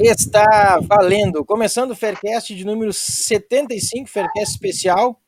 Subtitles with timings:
[0.00, 1.44] Está valendo.
[1.44, 5.20] Começando o Faircast de número 75, Faircast especial,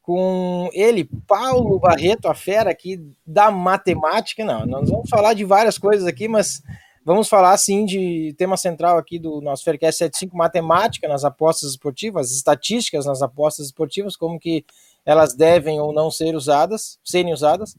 [0.00, 4.44] com ele, Paulo Barreto, a fera aqui da matemática.
[4.44, 6.62] Não, nós vamos falar de várias coisas aqui, mas
[7.04, 12.30] vamos falar sim de tema central aqui do nosso Faircast 75, matemática nas apostas esportivas,
[12.30, 14.64] estatísticas nas apostas esportivas, como que
[15.04, 17.76] elas devem ou não ser usadas, serem usadas.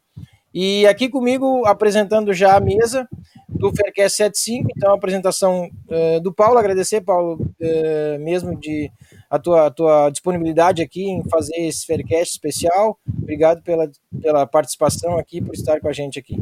[0.58, 3.06] E aqui comigo, apresentando já a mesa
[3.50, 8.90] do Faircast 75, então a apresentação uh, do Paulo, agradecer, Paulo, uh, mesmo de
[9.30, 12.98] a tua, a tua disponibilidade aqui em fazer esse Faircast especial.
[13.06, 16.38] Obrigado pela, pela participação aqui, por estar com a gente aqui.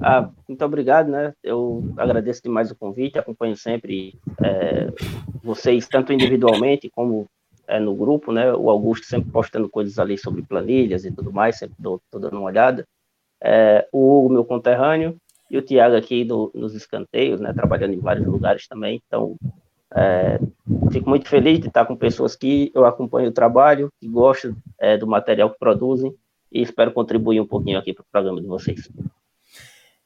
[0.00, 1.34] Ah, muito obrigado, né?
[1.42, 4.92] Eu agradeço demais o convite, acompanho sempre é,
[5.42, 7.26] vocês, tanto individualmente como
[7.70, 8.52] é, no grupo, né?
[8.52, 12.36] O Augusto sempre postando coisas ali sobre planilhas e tudo mais, sempre dou, tô dando
[12.36, 12.84] uma olhada.
[13.42, 15.16] É, o Hugo, meu conterrâneo,
[15.50, 17.52] e o Tiago aqui no, nos escanteios, né?
[17.52, 19.00] Trabalhando em vários lugares também.
[19.06, 19.36] Então,
[19.94, 20.38] é,
[20.92, 24.96] fico muito feliz de estar com pessoas que eu acompanho o trabalho, que gostam é,
[24.96, 26.14] do material que produzem
[26.52, 28.88] e espero contribuir um pouquinho aqui para o programa de vocês.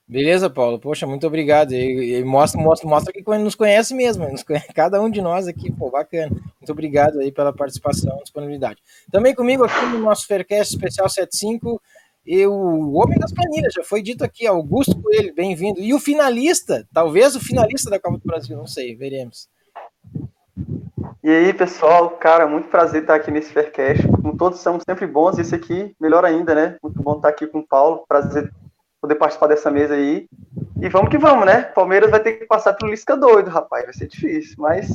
[0.06, 0.78] Beleza, Paulo.
[0.78, 1.72] Poxa, muito obrigado.
[1.72, 4.28] E, e mostra, mostra, mostra que nos conhece mesmo.
[4.28, 6.30] Nos conhece, cada um de nós aqui, pô, bacana.
[6.30, 8.82] Muito obrigado aí pela participação disponibilidade.
[9.10, 11.80] Também comigo aqui no nosso Faircast Especial 75,
[12.26, 15.80] e o homem das planilhas, já foi dito aqui, Augusto Coelho, bem-vindo.
[15.80, 19.46] E o finalista, talvez o finalista da Copa do Brasil, não sei, veremos.
[21.22, 24.08] E aí, pessoal, cara, muito prazer estar aqui nesse Faircast.
[24.08, 26.76] Como todos somos sempre bons, esse aqui, melhor ainda, né?
[26.82, 28.50] Muito bom estar aqui com o Paulo, prazer
[29.04, 30.26] poder participar dessa mesa aí.
[30.80, 31.62] E vamos que vamos, né?
[31.62, 33.84] Palmeiras vai ter que passar pelo Lisca doido, rapaz.
[33.84, 34.88] Vai ser difícil, mas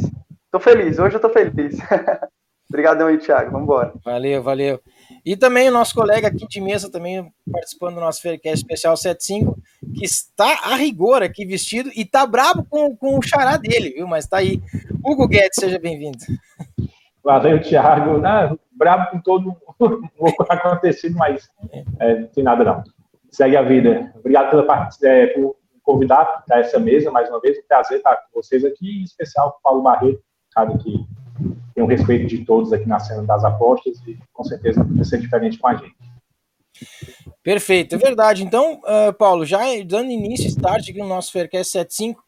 [0.51, 0.97] tô feliz.
[0.97, 1.77] Hoje eu tô feliz.
[2.67, 3.51] Obrigadão aí, Thiago.
[3.51, 3.93] Vamos embora.
[4.03, 4.81] Valeu, valeu.
[5.23, 9.55] E também o nosso colega aqui de mesa, também participando do nosso Faircast Especial 75,
[9.95, 14.07] que está a rigor aqui vestido e tá brabo com, com o xará dele, viu?
[14.07, 14.59] Mas tá aí.
[15.05, 16.17] Hugo Guedes, seja bem-vindo.
[17.23, 18.17] Valeu, Thiago.
[18.17, 21.47] Não, brabo com todo o acontecido, mas
[21.99, 22.98] é, não tem nada não
[23.31, 24.12] segue a vida.
[24.16, 27.57] Obrigado pela, é, por convidar para essa mesa mais uma vez.
[27.57, 30.22] Um prazer estar com vocês aqui, em especial com o Paulo Barreto,
[30.53, 31.06] sabe que
[31.73, 35.19] tem um respeito de todos aqui na cena das apostas e com certeza vai ser
[35.19, 35.95] diferente com a gente.
[37.41, 38.44] Perfeito, é verdade.
[38.44, 42.23] Então, uh, Paulo, já dando início, start aqui no nosso Faircast 75,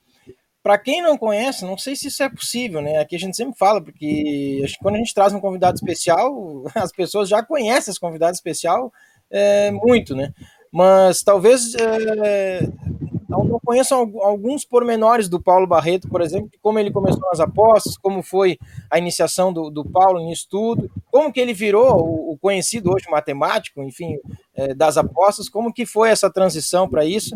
[0.64, 2.98] para quem não conhece, não sei se isso é possível, né?
[2.98, 7.28] Aqui a gente sempre fala, porque quando a gente traz um convidado especial, as pessoas
[7.28, 8.92] já conhecem esse convidado especial
[9.30, 10.32] é, muito, né?
[10.72, 12.62] Mas talvez é,
[13.28, 18.24] não conheçam alguns pormenores do Paulo Barreto, por exemplo, como ele começou nas apostas, como
[18.24, 18.58] foi
[18.90, 23.10] a iniciação do, do Paulo nisso tudo, como que ele virou o, o conhecido hoje
[23.10, 24.18] matemático, enfim,
[24.56, 27.36] é, das apostas, como que foi essa transição para isso,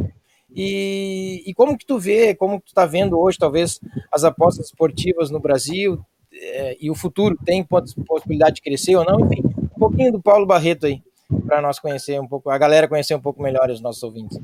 [0.53, 3.79] e, e, como que tu vê, como que tu está vendo hoje, talvez,
[4.09, 5.99] as apostas esportivas no Brasil,
[6.31, 10.45] é, e o futuro tem possibilidade de crescer ou não, enfim, um pouquinho do Paulo
[10.45, 11.01] Barreto aí
[11.41, 14.39] para nós conhecer um pouco, a galera conhecer um pouco melhor os nossos ouvintes.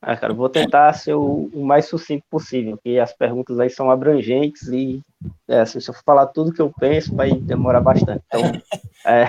[0.00, 3.88] Ah, cara, vou tentar ser o, o, mais sucinto possível, porque as perguntas aí são
[3.88, 5.00] abrangentes e
[5.46, 8.20] é, assim, se eu falar tudo que eu penso, vai demorar bastante.
[8.26, 8.40] Então,
[9.06, 9.28] é,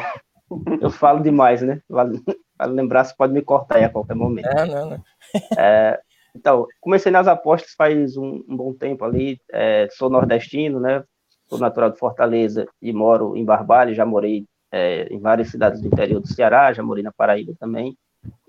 [0.81, 1.79] eu falo demais, né?
[1.87, 2.19] Vale,
[2.57, 4.49] vale, lembrar, você pode me cortar aí a qualquer momento.
[4.55, 5.03] Não, não, não.
[5.57, 5.99] É,
[6.35, 11.03] então, comecei nas apostas faz um, um bom tempo ali, é, sou nordestino, né?
[11.47, 15.87] Sou natural de Fortaleza e moro em Barbalho, já morei é, em várias cidades do
[15.87, 17.95] interior do Ceará, já morei na Paraíba também.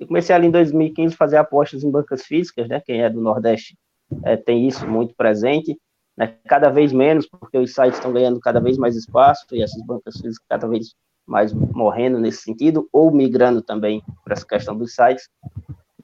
[0.00, 2.80] E comecei ali em 2015 a fazer apostas em bancas físicas, né?
[2.80, 3.76] Quem é do Nordeste
[4.24, 5.78] é, tem isso muito presente,
[6.16, 6.34] né?
[6.48, 10.14] Cada vez menos, porque os sites estão ganhando cada vez mais espaço e essas bancas
[10.14, 10.94] físicas cada vez
[11.26, 15.28] mais morrendo nesse sentido, ou migrando também para essa questão dos sites.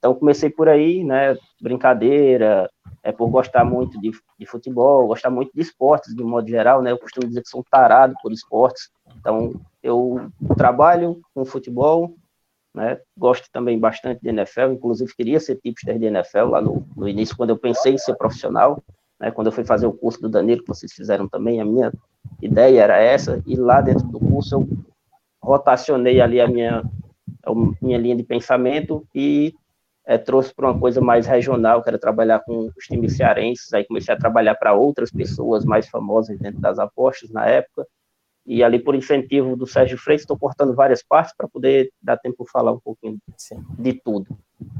[0.01, 1.37] Então comecei por aí, né?
[1.61, 2.71] Brincadeira,
[3.03, 6.81] é por gostar muito de, de futebol, gostar muito de esportes de um modo geral,
[6.81, 6.91] né?
[6.91, 8.91] Eu costumo dizer que sou tarado por esportes.
[9.19, 9.53] Então
[9.83, 12.15] eu trabalho com futebol,
[12.75, 12.99] né?
[13.15, 17.37] Gosto também bastante de NFL, inclusive queria ser tipster de NFL lá no, no início,
[17.37, 18.83] quando eu pensei em ser profissional,
[19.21, 19.31] né?
[19.31, 21.93] Quando eu fui fazer o curso do Danilo, que vocês fizeram também, a minha
[22.41, 24.69] ideia era essa, e lá dentro do curso eu
[25.43, 26.83] rotacionei ali a minha,
[27.45, 29.55] a minha linha de pensamento e
[30.07, 33.85] é, trouxe para uma coisa mais regional, que era trabalhar com os times cearenses, aí
[33.85, 37.87] comecei a trabalhar para outras pessoas mais famosas dentro das apostas na época,
[38.47, 42.45] e ali por incentivo do Sérgio Freitas, estou cortando várias partes para poder dar tempo
[42.45, 43.19] de falar um pouquinho
[43.79, 44.27] de tudo.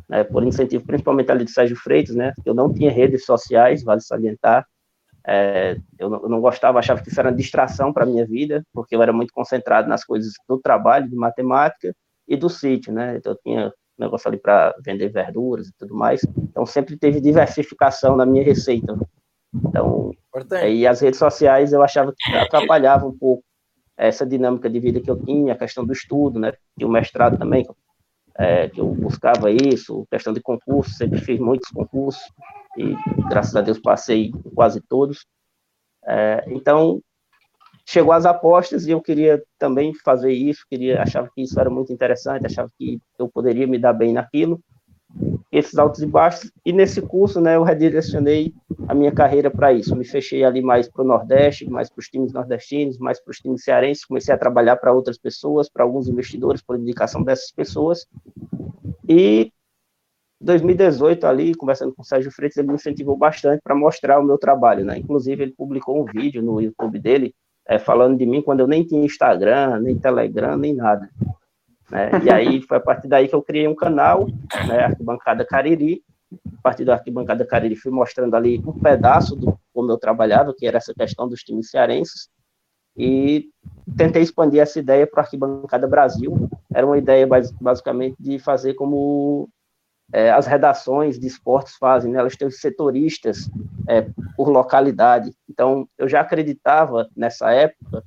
[0.09, 0.25] Né?
[0.25, 2.33] Por incentivo principalmente ali do Sérgio Freitas, né?
[2.45, 4.67] eu não tinha redes sociais, vale salientar,
[5.27, 8.27] é, eu, não, eu, não, gostava, achava que isso era uma distração para a minha
[8.27, 11.95] vida, porque eu era muito concentrado nas coisas do trabalho, de matemática
[12.27, 13.17] e do sítio, né?
[13.17, 16.23] Então, eu tinha negócio ali para vender verduras e tudo mais.
[16.37, 18.99] Então, sempre teve diversificação na minha receita.
[19.55, 20.13] Então,
[20.69, 23.45] e as redes sociais eu achava que atrapalhavam um pouco
[23.97, 26.53] essa dinâmica de vida que eu tinha, a questão do estudo, né?
[26.79, 27.67] E o mestrado também,
[28.39, 32.23] é, que eu buscava isso, questão de concurso, sempre fiz muitos concursos
[32.79, 32.95] e
[33.29, 35.27] graças a Deus passei quase todos.
[36.07, 37.03] É, então,
[37.87, 41.93] chegou as apostas e eu queria também fazer isso, queria achava que isso era muito
[41.93, 44.61] interessante, achava que eu poderia me dar bem naquilo.
[45.51, 48.55] Esses altos e baixos e nesse curso, né, eu redirecionei
[48.87, 49.97] a minha carreira para isso.
[49.97, 53.39] Me fechei ali mais para o Nordeste, mais para os times nordestinos, mais para os
[53.39, 54.05] times cearenses.
[54.05, 58.07] Comecei a trabalhar para outras pessoas, para alguns investidores, por indicação dessas pessoas.
[59.09, 59.53] E
[60.41, 64.39] 2018 ali, conversando com o Sérgio Freitas, ele me incentivou bastante para mostrar o meu
[64.39, 64.99] trabalho, né?
[64.99, 67.35] Inclusive ele publicou um vídeo no YouTube dele
[67.67, 71.09] é, falando de mim quando eu nem tinha Instagram, nem Telegram, nem nada.
[71.91, 72.11] Né?
[72.25, 74.27] E aí foi a partir daí que eu criei um canal,
[74.69, 76.03] né, Arquibancada Cariri.
[76.59, 80.67] A partir da Arquibancada Cariri fui mostrando ali um pedaço do como eu trabalhava, que
[80.67, 82.29] era essa questão dos times cearenses,
[82.97, 83.49] e
[83.97, 86.49] tentei expandir essa ideia para a Arquibancada Brasil.
[86.73, 87.27] Era uma ideia
[87.61, 89.49] basicamente de fazer como
[90.13, 92.19] é, as redações de esportes fazem, né?
[92.19, 93.49] elas têm setoristas
[93.89, 95.33] é, por localidade.
[95.49, 98.05] Então, eu já acreditava nessa época,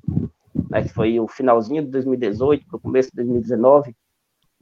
[0.70, 3.96] né, que foi o finalzinho de 2018 para o começo de 2019,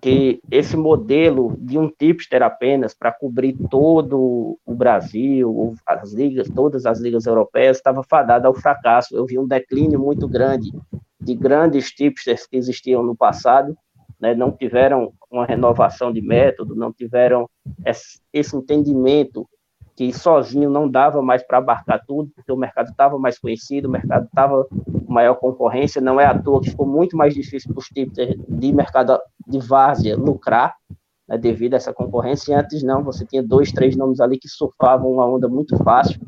[0.01, 6.87] que esse modelo de um tipster apenas para cobrir todo o Brasil, as ligas, todas
[6.87, 9.15] as ligas europeias, estava fadado ao fracasso.
[9.15, 10.71] Eu vi um declínio muito grande
[11.19, 13.77] de grandes tipsters que existiam no passado,
[14.21, 17.49] né, não tiveram uma renovação de método, não tiveram
[17.83, 19.47] esse, entendimento
[19.95, 23.91] que sozinho não dava mais para abarcar tudo, porque o mercado estava mais conhecido, o
[23.91, 27.79] mercado estava com maior concorrência, não é à toa que ficou muito mais difícil para
[27.79, 30.75] os tipos de mercado de várzea lucrar,
[31.27, 34.47] né, devido a essa concorrência, e antes não, você tinha dois, três nomes ali que
[34.47, 36.19] surfavam uma onda muito fácil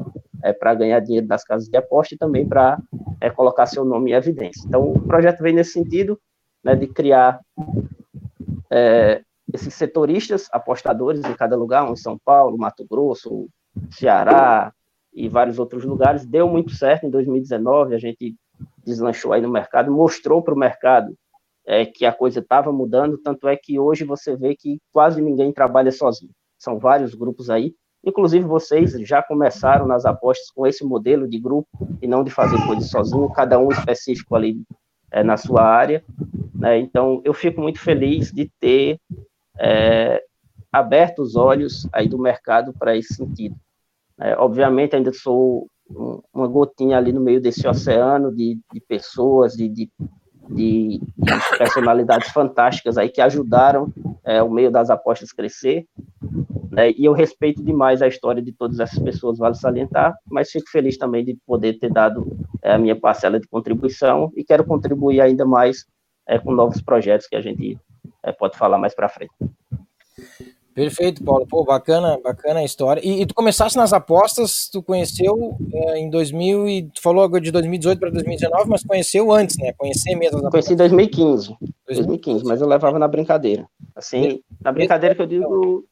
[0.44, 2.78] é, para ganhar dinheiro das casas de aposta e também para
[3.22, 4.64] é, colocar seu nome em evidência.
[4.68, 6.20] Então, o projeto vem nesse sentido,
[6.64, 7.40] né, de criar
[8.72, 9.22] é,
[9.54, 13.48] esses setoristas apostadores em cada lugar, um em São Paulo, Mato Grosso,
[13.92, 14.74] Ceará
[15.14, 16.26] e vários outros lugares.
[16.26, 18.36] Deu muito certo em 2019, a gente
[18.84, 21.14] deslanchou aí no mercado, mostrou para o mercado
[21.66, 25.52] é, que a coisa estava mudando, tanto é que hoje você vê que quase ninguém
[25.52, 26.32] trabalha sozinho.
[26.58, 27.74] São vários grupos aí,
[28.06, 31.70] inclusive vocês já começaram nas apostas com esse modelo de grupo
[32.02, 34.62] e não de fazer coisas sozinho, cada um específico ali
[35.14, 36.04] é, na sua área.
[36.54, 36.80] Né?
[36.80, 39.00] Então, eu fico muito feliz de ter
[39.60, 40.22] é,
[40.72, 43.56] aberto os olhos aí do mercado para esse sentido.
[44.20, 45.68] É, obviamente, ainda sou
[46.34, 49.90] uma gotinha ali no meio desse oceano de, de pessoas, de, de,
[50.50, 51.02] de,
[51.58, 53.92] personalidades fantásticas aí que ajudaram
[54.24, 55.86] é, o meio das apostas crescer.
[56.72, 56.92] Né?
[56.92, 60.98] E eu respeito demais a história de todas essas pessoas, vale salientar, mas fico feliz
[60.98, 65.46] também de poder ter dado é, a minha parcela de contribuição e quero contribuir ainda
[65.46, 65.86] mais
[66.28, 67.78] é, com novos projetos que a gente
[68.24, 69.34] é, pode falar mais para frente.
[70.74, 71.46] Perfeito, Paulo.
[71.48, 73.02] Pô, bacana, bacana a história.
[73.04, 77.52] E, e tu começaste nas apostas, tu conheceu é, em 2000 e tu falou de
[77.52, 79.74] 2018 para 2019, mas conheceu antes, né?
[79.78, 80.40] Conhecer mesmo.
[80.40, 81.56] As Conheci em 2015,
[81.88, 83.68] 2015, mas eu levava na brincadeira.
[83.96, 85.86] Assim, na brincadeira que eu digo,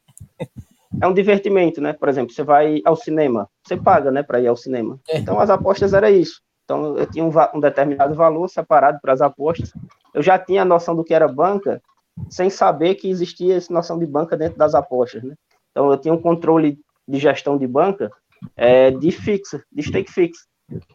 [1.00, 1.92] é um divertimento, né?
[1.92, 4.98] Por exemplo, você vai ao cinema, você paga, né, para ir ao cinema.
[5.08, 5.18] É.
[5.18, 6.40] Então as apostas era isso.
[6.64, 9.72] Então eu tinha um, um determinado valor separado para as apostas.
[10.12, 11.80] Eu já tinha a noção do que era banca,
[12.28, 15.34] sem saber que existia essa noção de banca dentro das apostas, né?
[15.70, 16.78] Então eu tinha um controle
[17.08, 18.10] de gestão de banca
[18.56, 20.46] é, de fixa, de stake fix.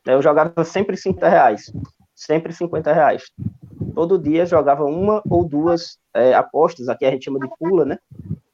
[0.06, 1.72] Eu jogava sempre 50 reais,
[2.16, 3.24] sempre 50 reais.
[3.94, 7.98] Todo dia jogava uma ou duas é, apostas, aqui a gente chama de pula, né?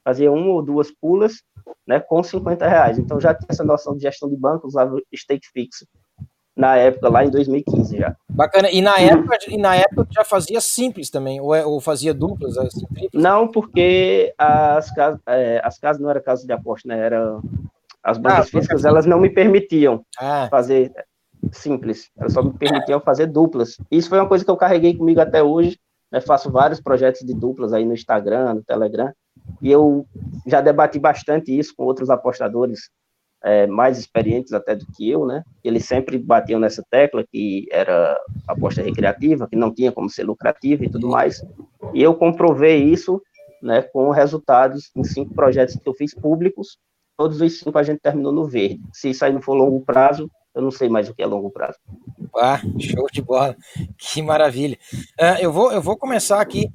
[0.04, 1.44] Fazia uma ou duas pulas,
[1.88, 3.00] né, com 50 reais.
[3.00, 5.86] Então já tinha essa noção de gestão de banco, usava stake fix
[6.56, 8.16] na época, lá em 2015 já.
[8.30, 8.70] Bacana.
[8.72, 12.58] E na época, e na época já fazia simples também, ou, é, ou fazia duplas?
[12.58, 17.00] Assim, não, porque as casas, é, as casas não eram casas de aposta, né?
[17.00, 17.40] Era,
[18.04, 20.48] as bancas ah, físicas, elas não me permitiam ah.
[20.52, 20.92] fazer
[21.52, 23.78] simples, elas só me permitiam fazer duplas.
[23.90, 25.80] Isso foi uma coisa que eu carreguei comigo até hoje,
[26.12, 26.22] né?
[26.22, 29.12] faço vários projetos de duplas aí no Instagram, no Telegram,
[29.62, 30.06] e eu
[30.46, 32.90] já debati bastante isso com outros apostadores
[33.44, 35.44] é, mais experientes até do que eu, né?
[35.64, 40.86] Eles sempre batiam nessa tecla que era aposta recreativa, que não tinha como ser lucrativa
[40.86, 41.46] e tudo mais.
[41.94, 43.22] E eu comprovei isso,
[43.62, 46.78] né, com resultados em cinco projetos que eu fiz públicos.
[47.18, 48.80] Todos os cinco a gente terminou no verde.
[48.94, 51.50] Se isso aí não for longo prazo, eu não sei mais o que é longo
[51.50, 51.78] prazo.
[52.36, 53.56] Ah, show de bola,
[53.98, 54.78] que maravilha.
[55.20, 56.70] Uh, eu, vou, eu vou começar aqui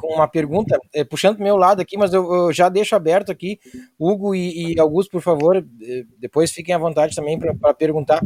[0.00, 3.58] com uma pergunta, é, puxando meu lado aqui, mas eu, eu, já deixo aberto aqui,
[3.98, 8.20] Hugo e, e Augusto, por favor, eh, depois fiquem à vontade também para perguntar.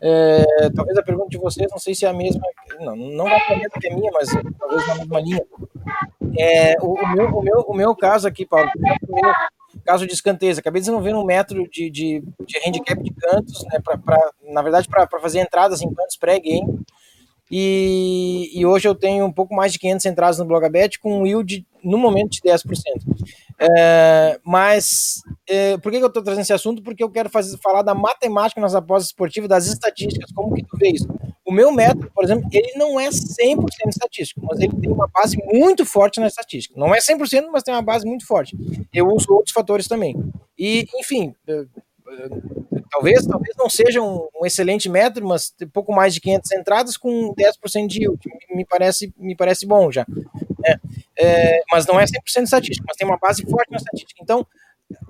[0.00, 2.42] É, talvez a pergunta de vocês, não sei se é a mesma,
[2.80, 4.28] não, não vai ser que a minha, mas
[4.58, 5.44] talvez na mesma linha.
[6.38, 8.68] É, o, o, meu, o, meu, o meu caso aqui, Paulo,
[9.08, 9.32] o meu,
[9.86, 10.58] caso de escanteios.
[10.58, 14.88] Acabei desenvolvendo um método de, de, de handicap de cantos, né, pra, pra na verdade,
[14.88, 16.80] para fazer entradas em cantos pré-game.
[17.50, 21.26] E, e, hoje eu tenho um pouco mais de 500 entradas no Blogabet com um
[21.26, 22.64] yield no momento de 10%.
[23.58, 26.82] É, mas é, por que, que eu estou trazendo esse assunto?
[26.82, 30.76] Porque eu quero fazer, falar da matemática nas apostas esportivas, das estatísticas, como que tu
[30.76, 31.08] vê isso?
[31.44, 35.36] O meu método, por exemplo, ele não é 100% estatístico, mas ele tem uma base
[35.44, 36.74] muito forte na estatística.
[36.76, 38.56] Não é 100%, mas tem uma base muito forte.
[38.92, 40.16] Eu uso outros fatores também.
[40.58, 41.32] E, enfim,
[42.90, 47.34] talvez, talvez não seja um, um, excelente método, mas pouco mais de 500 entradas com
[47.34, 48.18] 10% de yield,
[48.50, 50.06] me parece, me parece bom já.
[50.64, 50.78] É,
[51.18, 54.20] é, mas não é 100% estatística, mas tem uma base forte na estatística.
[54.22, 54.46] Então,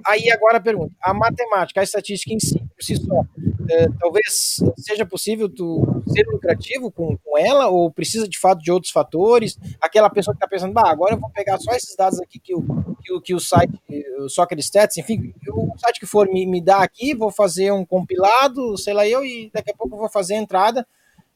[0.07, 3.25] aí agora a pergunta: a matemática, a estatística em si, por si só,
[3.69, 8.71] é, talvez seja possível tu ser lucrativo com, com ela, ou precisa de fato de
[8.71, 9.59] outros fatores?
[9.81, 12.55] Aquela pessoa que está pensando, bah, agora eu vou pegar só esses dados aqui que
[12.55, 12.63] o,
[13.03, 13.73] que o, que o site,
[14.19, 17.85] o Soccer Stats, enfim, o site que for me, me dá aqui, vou fazer um
[17.85, 20.87] compilado, sei lá eu, e daqui a pouco vou fazer a entrada.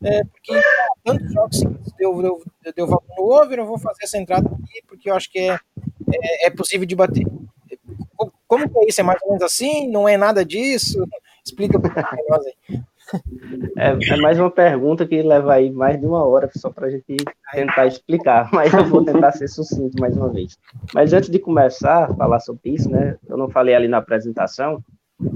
[0.03, 0.59] É, porque
[1.05, 1.61] tantos jogos
[1.99, 2.43] deu, deu,
[2.75, 5.59] deu valor no over, eu vou fazer essa entrada aqui, porque eu acho que é,
[6.15, 7.27] é, é possível de bater.
[8.51, 9.01] Como que é isso?
[9.01, 9.89] É mais ou menos assim?
[9.89, 11.07] Não é nada disso?
[11.47, 11.95] Explica para
[12.29, 12.81] nós aí.
[13.77, 16.91] É, é, mais uma pergunta que leva aí mais de uma hora só para a
[16.91, 17.17] gente
[17.53, 20.59] tentar explicar, mas eu vou tentar ser sucinto mais uma vez.
[20.93, 24.83] Mas antes de começar a falar sobre isso, né, eu não falei ali na apresentação,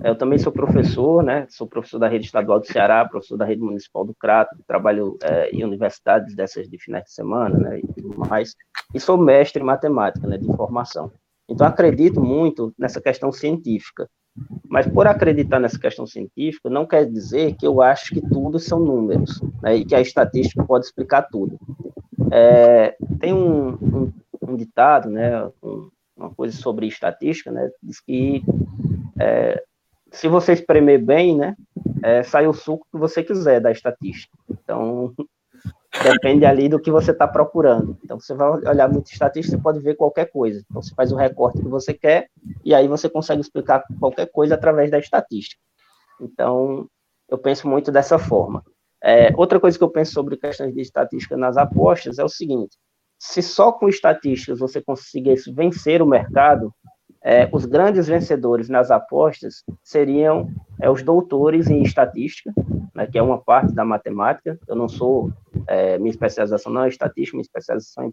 [0.02, 3.62] eu também sou professor, né, sou professor da Rede Estadual do Ceará, professor da Rede
[3.62, 8.18] Municipal do Crato, trabalho é, em universidades dessas de finais de semana, né, e tudo
[8.18, 8.54] mais,
[8.92, 11.12] e sou mestre em matemática, né, de formação.
[11.48, 14.08] Então, acredito muito nessa questão científica.
[14.68, 18.80] Mas por acreditar nessa questão científica, não quer dizer que eu acho que tudo são
[18.80, 21.58] números, né, e que a estatística pode explicar tudo.
[22.32, 28.42] É, tem um, um, um, ditado, né, um, uma coisa sobre estatística, né, diz que
[29.20, 29.62] é,
[30.10, 31.54] se você espremer bem, né,
[32.02, 34.36] é, sai o suco que você quiser da estatística.
[34.50, 35.14] Então,
[36.02, 37.96] Depende ali do que você está procurando.
[38.02, 40.62] Então, você vai olhar muito estatística, você pode ver qualquer coisa.
[40.68, 42.28] Então, você faz o recorte que você quer
[42.64, 45.60] e aí você consegue explicar qualquer coisa através da estatística.
[46.20, 46.88] Então,
[47.28, 48.64] eu penso muito dessa forma.
[49.02, 52.76] É, outra coisa que eu penso sobre questões de estatística nas apostas é o seguinte:
[53.18, 56.72] se só com estatísticas você conseguisse vencer o mercado,
[57.24, 62.52] é, os grandes vencedores nas apostas seriam é, os doutores em estatística,
[62.94, 64.58] né, que é uma parte da matemática.
[64.68, 65.32] Eu não sou,
[65.66, 68.12] é, minha especialização não é estatística, minha especialização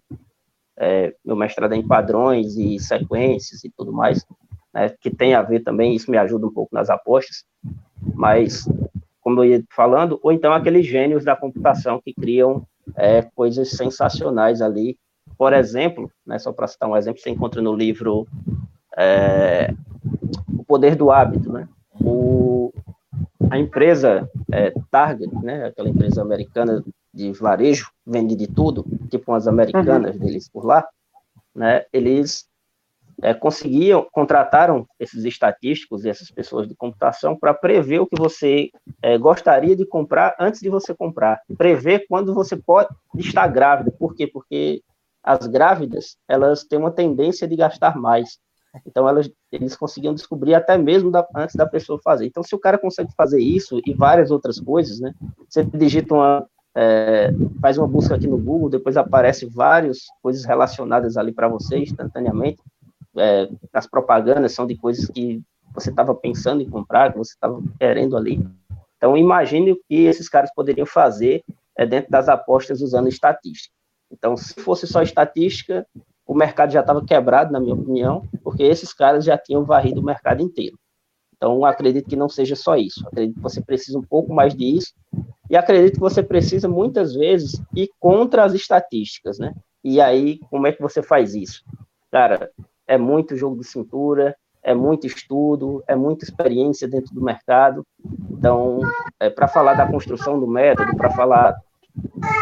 [0.78, 4.26] é, meu mestrado é em padrões e sequências e tudo mais,
[4.74, 7.44] né, que tem a ver também, isso me ajuda um pouco nas apostas,
[8.16, 8.66] mas,
[9.20, 12.66] como eu ia falando, ou então aqueles gênios da computação que criam
[12.96, 14.98] é, coisas sensacionais ali.
[15.38, 18.26] Por exemplo, né, só para citar um exemplo, você encontra no livro
[18.98, 19.74] é,
[20.48, 21.68] o poder do hábito, né?
[22.00, 22.74] O,
[23.50, 26.84] a empresa é, Target, né, aquela empresa americana
[27.14, 30.22] de varejo, vende de tudo, tipo umas americanas uhum.
[30.22, 30.88] deles por lá,
[31.54, 32.48] né, eles
[33.22, 38.70] é, conseguiam, contrataram esses estatísticos e essas pessoas de computação para prever o que você
[39.02, 44.16] é, gostaria de comprar antes de você comprar, prever quando você pode estar grávida, por
[44.16, 44.26] quê?
[44.26, 44.82] Porque
[45.24, 48.40] as grávidas, elas têm uma tendência de gastar mais,
[48.86, 52.26] então, elas, eles conseguiam descobrir até mesmo da, antes da pessoa fazer.
[52.26, 55.14] Então, se o cara consegue fazer isso e várias outras coisas, né?
[55.50, 56.48] Você digita uma.
[56.74, 61.78] É, faz uma busca aqui no Google, depois aparece várias coisas relacionadas ali para você
[61.78, 62.62] instantaneamente.
[63.18, 65.42] É, as propagandas são de coisas que
[65.74, 68.42] você estava pensando em comprar, que você estava querendo ali.
[68.96, 71.44] Então, imagine o que esses caras poderiam fazer
[71.78, 73.74] é, dentro das apostas usando estatística.
[74.10, 75.86] Então, se fosse só estatística,
[76.26, 80.04] o mercado já estava quebrado, na minha opinião, porque esses caras já tinham varrido o
[80.04, 80.78] mercado inteiro.
[81.36, 83.06] Então, acredito que não seja só isso.
[83.08, 84.94] Acredito que você precisa um pouco mais disso.
[85.50, 89.54] E acredito que você precisa, muitas vezes, ir contra as estatísticas, né?
[89.84, 91.64] E aí, como é que você faz isso?
[92.12, 92.52] Cara,
[92.88, 97.84] é muito jogo de cintura, é muito estudo, é muita experiência dentro do mercado.
[98.30, 98.80] Então,
[99.20, 101.58] é, para falar da construção do método, para falar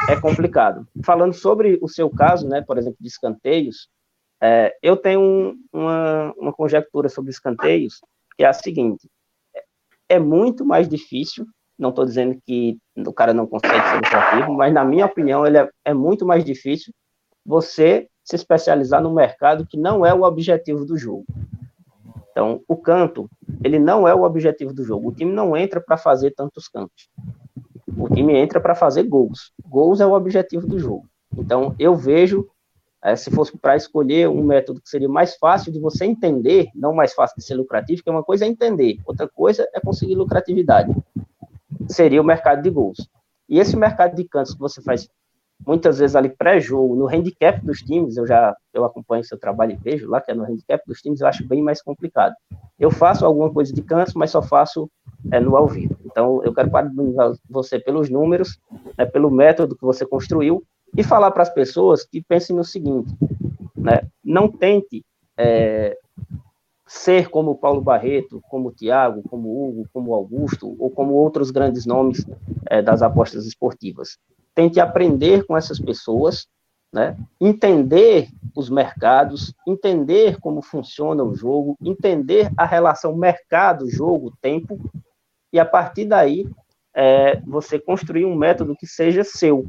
[0.09, 0.87] é complicado.
[1.03, 3.89] Falando sobre o seu caso, né, por exemplo, de escanteios,
[4.41, 7.99] é, eu tenho um, uma, uma conjectura sobre escanteios,
[8.37, 9.09] que é a seguinte:
[10.07, 11.45] é muito mais difícil.
[11.77, 15.57] Não estou dizendo que o cara não consegue ser lucrativo, mas na minha opinião, ele
[15.57, 16.93] é, é muito mais difícil
[17.45, 21.25] você se especializar no mercado que não é o objetivo do jogo.
[22.31, 23.29] Então, o canto,
[23.63, 25.09] ele não é o objetivo do jogo.
[25.09, 27.09] O time não entra para fazer tantos cantos.
[27.97, 29.51] O time entra para fazer gols.
[29.67, 31.07] Gols é o objetivo do jogo.
[31.37, 32.47] Então, eu vejo,
[33.03, 36.93] é, se fosse para escolher um método que seria mais fácil de você entender, não
[36.93, 40.93] mais fácil de ser lucrativo, que uma coisa é entender, outra coisa é conseguir lucratividade.
[41.87, 43.09] Seria o mercado de gols.
[43.47, 45.09] E esse mercado de cantos que você faz
[45.65, 49.75] muitas vezes ali pré-jogo, no handicap dos times, eu já eu acompanho seu trabalho e
[49.75, 52.33] vejo lá que é no handicap dos times, eu acho bem mais complicado.
[52.79, 54.89] Eu faço alguma coisa de cantos, mas só faço
[55.31, 55.95] é, no ao vivo.
[56.05, 58.59] Então, eu quero parabenizar você pelos números,
[58.97, 60.63] né, pelo método que você construiu
[60.97, 63.13] e falar para as pessoas que pensem no seguinte,
[63.75, 65.05] né, não tente
[65.37, 65.97] é,
[66.87, 72.25] ser como Paulo Barreto, como Tiago, como Hugo, como Augusto, ou como outros grandes nomes
[72.67, 74.17] é, das apostas esportivas
[74.59, 76.45] tente aprender com essas pessoas,
[76.91, 77.15] né?
[77.39, 84.77] entender os mercados, entender como funciona o jogo, entender a relação mercado-jogo-tempo,
[85.51, 86.47] e a partir daí
[86.95, 89.65] é, você construir um método que seja seu,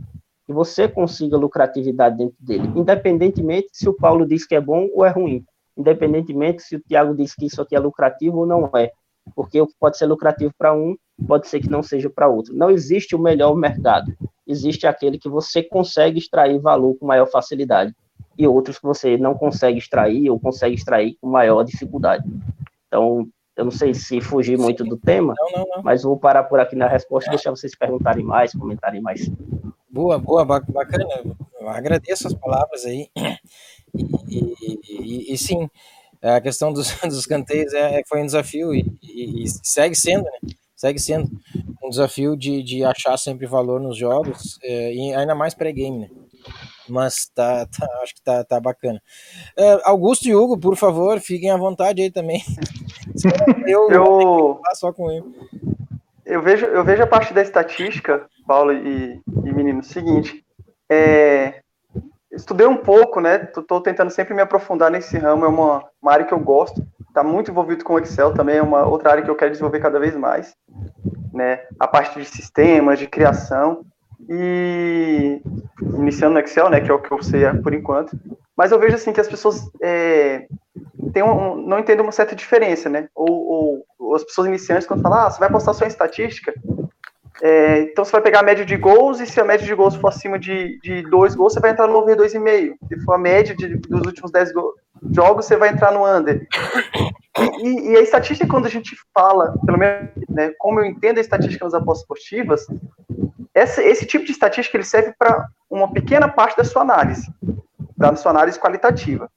[0.47, 5.05] que você consiga lucratividade dentro dele, independentemente se o Paulo diz que é bom ou
[5.05, 5.45] é ruim,
[5.77, 8.91] independentemente se o Tiago diz que isso aqui é lucrativo ou não é,
[9.35, 10.97] porque o que pode ser lucrativo para um
[11.27, 12.55] pode ser que não seja para outro.
[12.55, 14.13] Não existe o melhor mercado
[14.51, 17.95] existe aquele que você consegue extrair valor com maior facilidade
[18.37, 22.25] e outros que você não consegue extrair ou consegue extrair com maior dificuldade.
[22.89, 23.29] Então,
[23.61, 25.83] eu não sei se fugir muito do tema, não, não, não.
[25.83, 29.31] mas vou parar por aqui na resposta e deixar vocês perguntarem mais, comentarem mais.
[29.91, 31.05] Boa, boa, bacana.
[31.61, 33.09] Eu agradeço as palavras aí.
[33.95, 35.69] E, e, e, e sim,
[36.23, 40.53] a questão dos, dos canteiros é, foi um desafio e, segue sendo, né?
[40.75, 41.29] segue sendo
[41.83, 46.09] um desafio de, de achar sempre valor nos jogos, é, e ainda mais pré-game, né?
[46.91, 49.01] Mas tá, tá, acho que tá, tá bacana.
[49.57, 52.43] É, Augusto e Hugo, por favor, fiquem à vontade aí também.
[53.67, 55.25] eu, eu só com ele.
[56.25, 60.45] Eu vejo, eu vejo a parte da estatística, Paulo e, e menino, seguinte.
[60.89, 61.61] É,
[62.31, 63.39] estudei um pouco, né?
[63.39, 67.23] Tô, tentando sempre me aprofundar nesse ramo, é uma, uma área que eu gosto está
[67.23, 70.17] muito envolvido com Excel também, é uma outra área que eu quero desenvolver cada vez
[70.17, 70.55] mais,
[71.33, 71.61] né?
[71.79, 73.85] A parte de sistemas, de criação
[74.29, 75.41] e
[75.99, 76.81] iniciando no Excel, né?
[76.81, 78.19] Que é o que eu sei por enquanto.
[78.57, 80.47] Mas eu vejo assim que as pessoas é,
[81.13, 83.09] têm um, não entendem uma certa diferença, né?
[83.15, 86.53] Ou, ou, as pessoas iniciantes quando falam, ah, você vai postar só em estatística,
[87.43, 89.95] é, então você vai pegar a média de gols e se a média de gols
[89.95, 92.75] for acima de, de dois gols, você vai entrar no over 2,5.
[92.89, 94.75] Se for a média de, dos últimos 10 gols,
[95.11, 96.47] jogos, você vai entrar no under.
[97.63, 101.21] E, e, a estatística, quando a gente fala, pelo menos, né, como eu entendo a
[101.23, 102.67] estatística nas apostas esportivas,
[103.55, 107.33] esse, esse tipo de estatística ele serve para uma pequena parte da sua análise,
[107.97, 109.31] da sua análise qualitativa.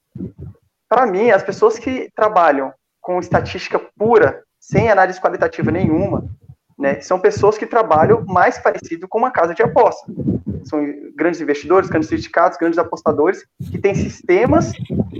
[0.88, 6.24] Para mim, as pessoas que trabalham com estatística pura, sem análise qualitativa nenhuma,
[6.78, 10.06] né, são pessoas que trabalham mais parecido com uma casa de aposta
[10.64, 10.80] são
[11.14, 14.72] grandes investidores, grandes sindicatos, grandes apostadores, que têm sistemas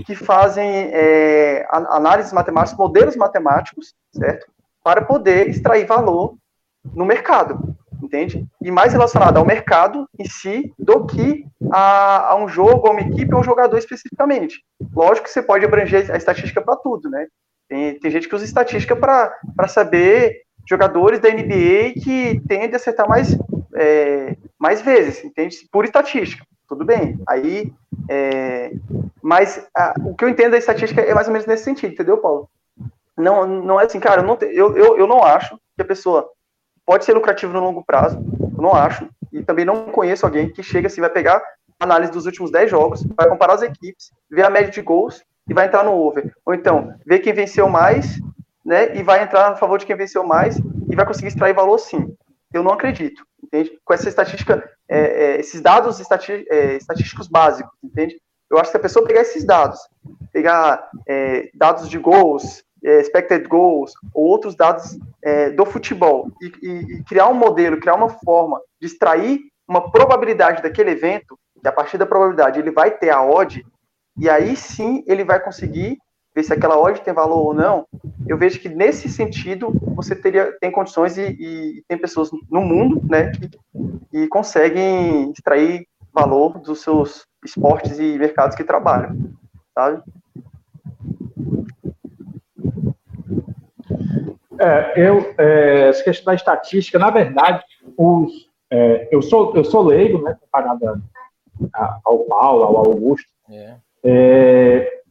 [0.05, 4.47] que fazem é, análises matemáticas, modelos matemáticos, certo?
[4.83, 6.35] Para poder extrair valor
[6.93, 8.45] no mercado, entende?
[8.61, 13.01] E mais relacionado ao mercado em si do que a, a um jogo, a uma
[13.01, 14.63] equipe ou um jogador especificamente.
[14.93, 17.27] Lógico que você pode abranger a estatística para tudo, né?
[17.67, 23.07] Tem, tem gente que usa estatística para saber jogadores da NBA que tendem a acertar
[23.07, 23.37] mais
[23.75, 25.57] é, mais vezes, entende?
[25.71, 27.19] Por estatística, tudo bem.
[27.27, 27.71] Aí,
[28.09, 28.71] é,
[29.21, 32.17] mas a, o que eu entendo da estatística é mais ou menos nesse sentido, entendeu,
[32.17, 32.49] Paulo?
[33.17, 36.29] Não, não é assim, cara, eu não, eu, eu, eu não acho que a pessoa
[36.85, 40.63] pode ser lucrativa no longo prazo, eu não acho, e também não conheço alguém que
[40.63, 41.41] chega assim, vai pegar
[41.79, 45.53] análise dos últimos 10 jogos, vai comparar as equipes, ver a média de gols e
[45.53, 46.33] vai entrar no over.
[46.45, 48.19] Ou então, ver quem venceu mais,
[48.63, 51.77] né, e vai entrar a favor de quem venceu mais e vai conseguir extrair valor
[51.77, 52.15] sim.
[52.53, 53.79] Eu não acredito entende?
[53.83, 58.19] Com essa estatística, é, é, esses dados estati é, estatísticos básicos, entende?
[58.49, 59.79] Eu acho que se a pessoa pegar esses dados,
[60.31, 66.51] pegar é, dados de gols, é, expected goals, ou outros dados é, do futebol, e,
[66.61, 71.67] e, e, criar um modelo, criar uma forma de extrair uma probabilidade daquele evento, que
[71.67, 73.65] a partir da probabilidade ele vai ter a odd,
[74.17, 75.97] e aí sim ele vai conseguir
[76.35, 77.87] ver se aquela odd tem valor ou não,
[78.27, 83.01] eu vejo que nesse sentido você teria tem condições e, e tem pessoas no mundo,
[83.09, 83.49] né, que,
[84.11, 89.33] que conseguem extrair valor dos seus esportes e mercados que trabalham,
[89.73, 90.03] sabe?
[94.59, 97.63] É, eu, é, essa questão da estatística, na verdade,
[97.97, 98.31] os,
[98.71, 101.01] é, eu, sou, eu sou leigo, né, comparado
[102.03, 103.75] ao Paulo, ao Augusto, é.
[104.03, 105.01] é.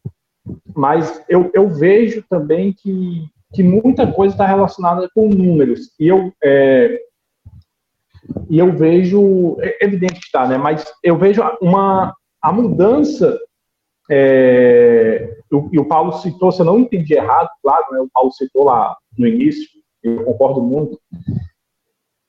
[0.75, 6.33] mas eu, eu vejo também que, que muita coisa está relacionada com números, e eu,
[6.43, 7.01] é,
[8.49, 13.39] e eu vejo, é evidente que está, né, mas eu vejo uma, a mudança
[14.11, 15.39] é,
[15.73, 18.97] e o Paulo citou, se eu não entendi errado, claro, né, o Paulo citou lá
[19.17, 19.69] no início,
[20.03, 21.01] eu concordo muito,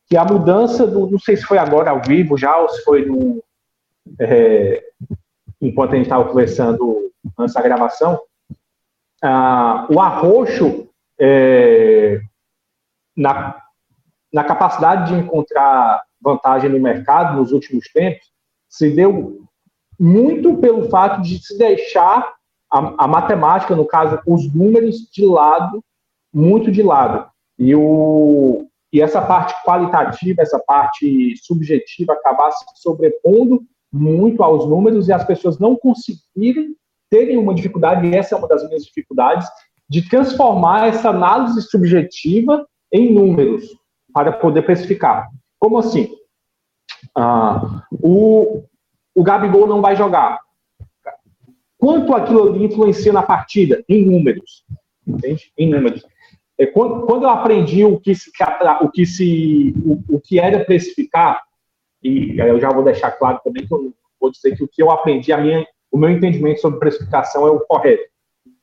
[0.08, 3.06] que a mudança do, não sei se foi agora ao vivo já, ou se foi
[3.06, 3.44] no,
[4.20, 4.84] é,
[5.62, 8.20] enquanto a gente estava conversando antes da gravação,
[9.90, 10.88] o arroxo
[11.20, 12.20] é,
[13.18, 13.60] na,
[14.32, 18.32] na capacidade de encontrar vantagem no mercado nos últimos tempos
[18.70, 19.45] se deu
[20.00, 22.34] muito pelo fato de se deixar
[22.72, 25.84] a, a matemática, no caso, os números de lado,
[26.34, 27.30] muito de lado.
[27.58, 35.08] E, o, e essa parte qualitativa, essa parte subjetiva acabar se sobrepondo muito aos números
[35.08, 36.76] e as pessoas não conseguirem
[37.10, 39.48] terem uma dificuldade, e essa é uma das minhas dificuldades,
[39.88, 43.64] de transformar essa análise subjetiva em números
[44.12, 45.30] para poder precificar.
[45.60, 46.10] Como assim?
[47.16, 48.64] Ah, o,
[49.16, 50.40] o Gabigol não vai jogar.
[51.78, 53.84] Quanto aquilo ali influencia na partida?
[53.88, 54.66] Em números.
[55.08, 55.52] Entende?
[55.58, 56.06] Em números.
[56.58, 58.32] É, quando, quando eu aprendi o que se,
[58.82, 61.42] o que, se, o, o que era precificar,
[62.04, 64.92] e eu já vou deixar claro também que eu vou dizer que o que eu
[64.92, 68.10] aprendi, a minha, o meu entendimento sobre precificação é o correto,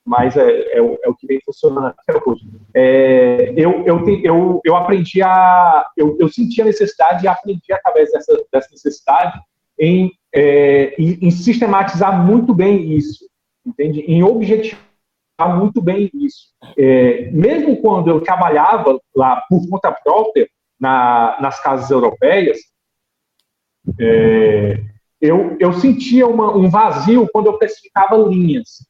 [0.05, 2.45] mas é, é, o, é o que vem funcionando até hoje.
[2.75, 5.87] É, eu, eu, eu, eu aprendi a.
[5.97, 9.41] Eu, eu senti a necessidade e aprendi através dessa, dessa necessidade
[9.83, 13.27] em, é, em, em sistematizar muito bem isso,
[13.67, 14.01] entende?
[14.03, 14.79] Em objetivar
[15.59, 16.53] muito bem isso.
[16.79, 22.59] É, mesmo quando eu trabalhava lá por conta própria na, nas casas europeias,
[24.01, 24.81] é,
[25.21, 28.87] eu, eu sentia uma, um vazio quando eu especificava linhas.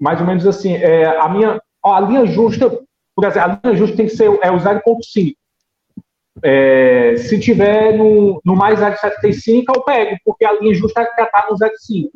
[0.00, 2.70] Mais ou menos assim, é, a minha a linha justa,
[3.14, 5.36] por exemplo, a linha justa tem que ser é o 0.5.
[6.42, 11.46] É, se tiver no, no mais 0,75, eu pego, porque a linha justa já está
[11.48, 12.10] no 0,5.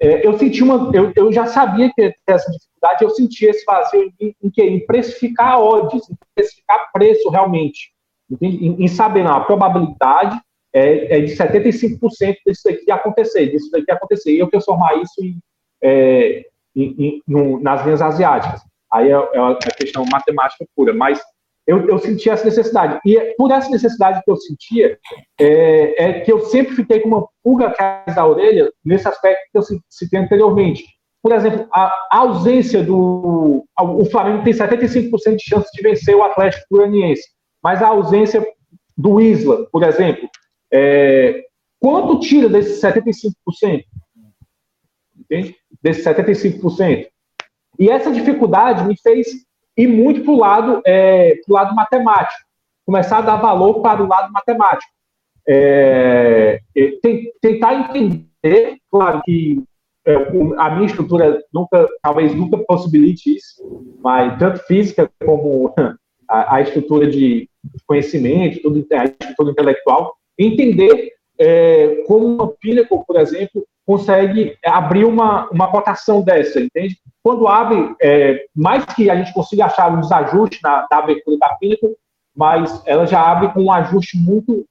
[0.00, 0.90] É, eu senti uma.
[0.94, 4.86] Eu, eu já sabia que ter essa dificuldade, eu senti esse vazio em, em, em
[4.86, 7.92] precificar odds, em precificar preço realmente.
[8.40, 10.40] Em, em saber, não, a probabilidade
[10.72, 14.32] é, é de 75% disso daqui acontecer, disso daqui acontecer.
[14.32, 15.38] E eu transformar isso em,
[15.82, 16.44] é,
[16.74, 18.60] em, em, nas linhas asiáticas.
[18.92, 20.92] Aí é, é a questão matemática pura.
[20.92, 21.20] Mas
[21.66, 23.00] eu, eu senti essa necessidade.
[23.04, 24.98] E é por essa necessidade que eu sentia,
[25.40, 29.58] é, é que eu sempre fiquei com uma pulga atrás da orelha nesse aspecto que
[29.58, 30.84] eu citei anteriormente.
[31.22, 33.64] Por exemplo, a, a ausência do.
[33.80, 37.22] O Flamengo tem 75% de chance de vencer o Atlético Goianiense,
[37.62, 38.46] mas a ausência
[38.96, 40.28] do Isla, por exemplo,
[40.70, 41.44] é,
[41.80, 43.82] quanto tira desses 75%?
[45.18, 45.56] Entende?
[45.82, 47.06] Desses 75%.
[47.78, 49.28] E essa dificuldade me fez
[49.76, 52.40] e muito para o lado, é, lado matemático,
[52.86, 54.92] começar a dar valor para o lado matemático.
[55.46, 56.60] É,
[57.40, 59.62] tentar entender, claro que
[60.06, 60.14] é,
[60.58, 65.74] a minha estrutura nunca, talvez nunca possibilite isso, mas tanto física como
[66.28, 67.48] a, a estrutura de
[67.86, 75.48] conhecimento, tudo, a estrutura intelectual, entender é, como uma Pinnacle, por exemplo, consegue abrir uma,
[75.50, 76.98] uma cotação dessa, entende?
[77.22, 81.54] Quando abre, é, mais que a gente consiga achar um desajuste na, na abertura da
[81.56, 81.96] Pinnacle,
[82.34, 84.64] mas ela já abre com um ajuste muito,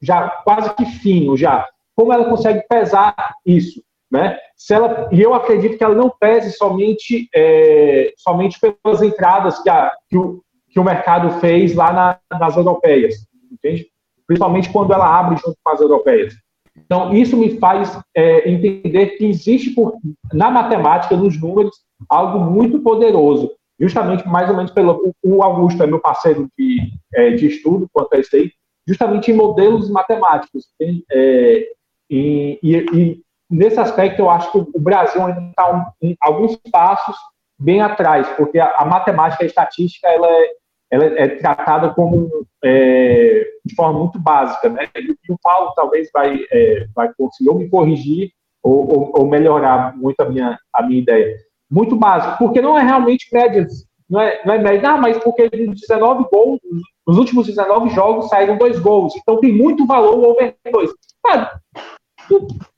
[0.00, 1.68] já quase que fino, já.
[1.94, 3.14] Como ela consegue pesar
[3.44, 4.38] isso, né?
[4.56, 9.68] Se ela, e eu acredito que ela não pese somente, é, somente pelas entradas que,
[9.68, 13.14] a, que, o, que o mercado fez lá na, nas europeias,
[13.50, 13.86] entende?
[14.26, 16.34] Principalmente quando ela abre junto com as europeias.
[16.76, 19.94] Então, isso me faz é, entender que existe por,
[20.32, 21.76] na matemática, nos números,
[22.08, 23.52] algo muito poderoso.
[23.78, 25.12] Justamente, mais ou menos, pelo.
[25.22, 28.52] O Augusto é meu parceiro de, é, de estudo quanto a isso aí,
[28.86, 30.66] justamente em modelos matemáticos.
[30.80, 31.68] É,
[32.08, 37.16] e, e, e, nesse aspecto, eu acho que o Brasil ainda está um, alguns passos
[37.58, 40.50] bem atrás, porque a, a matemática a estatística ela é,
[40.92, 42.28] ela é tratada como
[42.62, 44.86] é, de forma muito básica, né?
[44.94, 48.30] E o Paulo talvez vai, é, vai conseguir ou me corrigir
[48.62, 51.34] ou, ou, ou, melhorar muito a minha, a minha ideia.
[51.70, 53.86] muito básico, porque não é realmente médias.
[54.08, 56.60] Não é, não é média, ah, mas porque nos 19 gols,
[57.06, 60.90] nos últimos 19 jogos saíram dois gols, então tem muito valor o over 2.
[61.26, 61.58] Ah,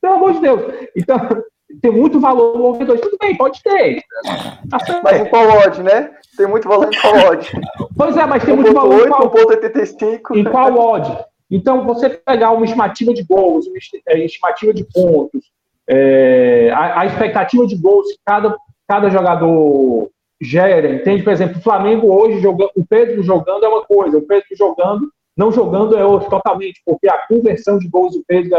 [0.00, 0.62] pelo amor de Deus.
[0.96, 1.18] Então,
[1.81, 3.00] tem muito valor no over 2.
[3.00, 4.03] Tudo bem, pode ter.
[4.70, 6.11] Tá mas em qual odd, né?
[6.37, 7.50] Tem muito valor em qual odd?
[7.96, 9.31] Pois é, mas tem muito valor 8, em qual...
[9.31, 10.37] 1.85.
[10.37, 11.24] Em qual odd?
[11.50, 13.77] Então, você pegar uma estimativa de gols, uma
[14.09, 15.53] é, estimativa de pontos,
[15.88, 18.57] é, a, a, expectativa de gols que cada,
[18.88, 21.22] cada jogador gera, entende?
[21.22, 25.09] Por exemplo, o Flamengo hoje, jogando, o Pedro jogando é uma coisa, o Pedro jogando,
[25.37, 28.50] não jogando é outra, totalmente, porque a conversão de gols do Pedro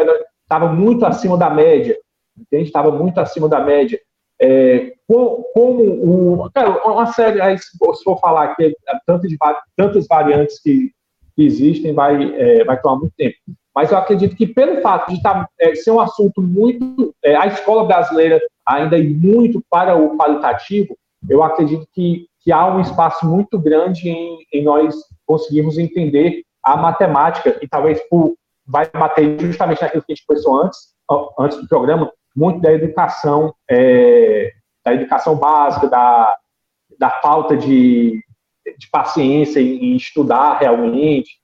[0.44, 1.98] estava muito acima da média,
[2.38, 2.66] entende?
[2.66, 4.00] Estava muito acima da média.
[4.42, 6.50] É, como.
[6.54, 9.32] Cara, uma série, aí, se for falar aqui, tantas,
[9.76, 10.92] tantas variantes que,
[11.36, 13.36] que existem, vai, é, vai tomar muito tempo.
[13.74, 17.14] Mas eu acredito que, pelo fato de tá, é, ser um assunto muito.
[17.24, 20.98] É, a escola brasileira ainda ir muito para o qualitativo,
[21.30, 24.96] eu acredito que, que há um espaço muito grande em, em nós
[25.26, 30.62] conseguirmos entender a matemática, e talvez por, vai bater justamente naquilo que a gente conversou
[30.64, 30.80] antes,
[31.38, 34.52] antes do programa, muito da educação, é,
[34.84, 36.36] da educação básica, da,
[37.00, 38.22] da falta de,
[38.78, 41.40] de paciência em, estudar realmente?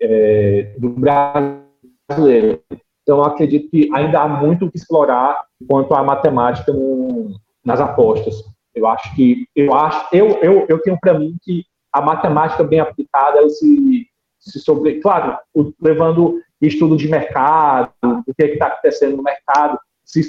[0.00, 2.62] É, do brasileiro.
[3.02, 7.80] Então, eu acredito que ainda há muito o que explorar quanto à matemática no, nas
[7.80, 8.34] apostas.
[8.74, 12.80] Eu acho que eu acho eu eu, eu tenho para mim que a matemática bem
[12.80, 14.06] aplicada ela se
[14.40, 15.38] se sobre claro
[15.80, 20.22] levando estudo de mercado o que é está acontecendo no mercado se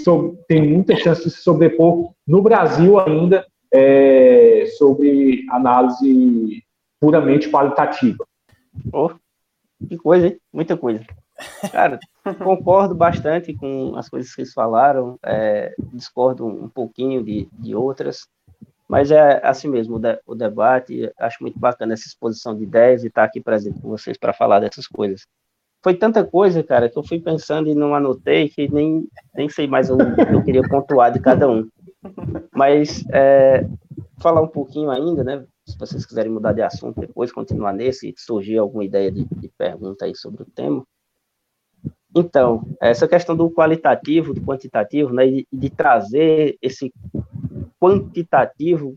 [0.48, 6.64] tem muita chance de se sobrepor no Brasil ainda é, sobre análise
[7.00, 8.26] puramente qualitativa.
[8.92, 9.12] Oh,
[9.88, 10.40] que coisa, hein?
[10.52, 11.06] Muita coisa.
[11.72, 12.00] Cara,
[12.44, 18.28] concordo bastante com as coisas que vocês falaram, é, discordo um pouquinho de, de outras,
[18.88, 23.04] mas é assim mesmo, o, de, o, debate, acho muito bacana essa exposição de ideias
[23.04, 25.28] e estar aqui presente com vocês para falar dessas coisas.
[25.86, 29.68] Foi tanta coisa, cara, que eu fui pensando e não anotei, que nem, nem sei
[29.68, 31.70] mais o que eu queria pontuar de cada um.
[32.52, 33.70] Mas é,
[34.20, 35.46] falar um pouquinho ainda, né?
[35.64, 40.06] Se vocês quiserem mudar de assunto depois, continuar nesse, surgir alguma ideia de, de pergunta
[40.06, 40.84] aí sobre o tema.
[42.16, 46.92] Então, essa questão do qualitativo, do quantitativo, né, de, de trazer esse
[47.80, 48.96] quantitativo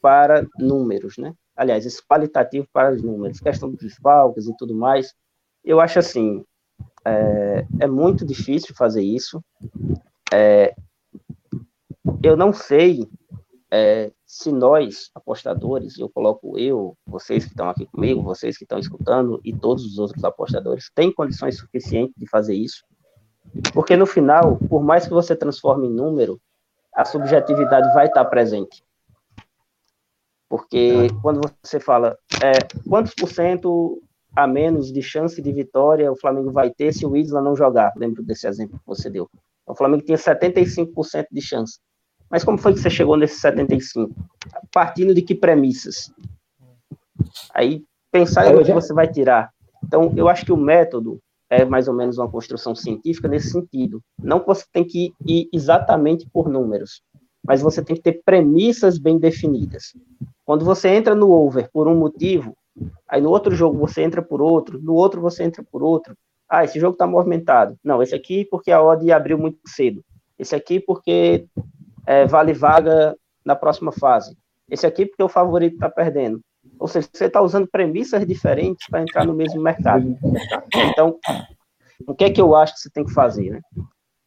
[0.00, 1.34] para números, né?
[1.54, 5.14] Aliás, esse qualitativo para os números, questão dos falcos e tudo mais.
[5.64, 6.44] Eu acho assim,
[7.04, 9.42] é, é muito difícil fazer isso.
[10.32, 10.74] É,
[12.22, 13.08] eu não sei
[13.70, 18.78] é, se nós, apostadores, eu coloco eu, vocês que estão aqui comigo, vocês que estão
[18.78, 22.84] escutando e todos os outros apostadores, têm condições suficientes de fazer isso.
[23.72, 26.40] Porque no final, por mais que você transforme em número,
[26.94, 28.84] a subjetividade vai estar presente.
[30.48, 32.52] Porque quando você fala é,
[32.88, 34.02] quantos por cento
[34.34, 37.92] a menos de chance de vitória o Flamengo vai ter se o Isla não jogar,
[37.96, 39.28] lembro desse exemplo que você deu.
[39.66, 41.78] O Flamengo tinha 75% de chance.
[42.30, 44.14] Mas como foi que você chegou nesse 75?
[44.72, 46.12] Partindo de que premissas?
[47.54, 49.50] Aí pensar em onde você vai tirar.
[49.84, 54.00] Então, eu acho que o método é mais ou menos uma construção científica nesse sentido.
[54.18, 57.02] Não que você tem que ir exatamente por números,
[57.44, 59.92] mas você tem que ter premissas bem definidas.
[60.44, 62.56] Quando você entra no over por um motivo,
[63.08, 66.16] aí no outro jogo você entra por outro, no outro você entra por outro.
[66.48, 67.78] Ah, esse jogo está movimentado.
[67.82, 70.04] Não, esse aqui porque a odd abriu muito cedo.
[70.38, 71.46] Esse aqui porque
[72.06, 74.36] é, vale vaga na próxima fase.
[74.70, 76.40] Esse aqui porque o favorito está perdendo.
[76.78, 80.16] Ou seja, você está usando premissas diferentes para entrar no mesmo mercado.
[80.74, 81.18] Então,
[82.06, 83.50] o que é que eu acho que você tem que fazer?
[83.50, 83.60] Né?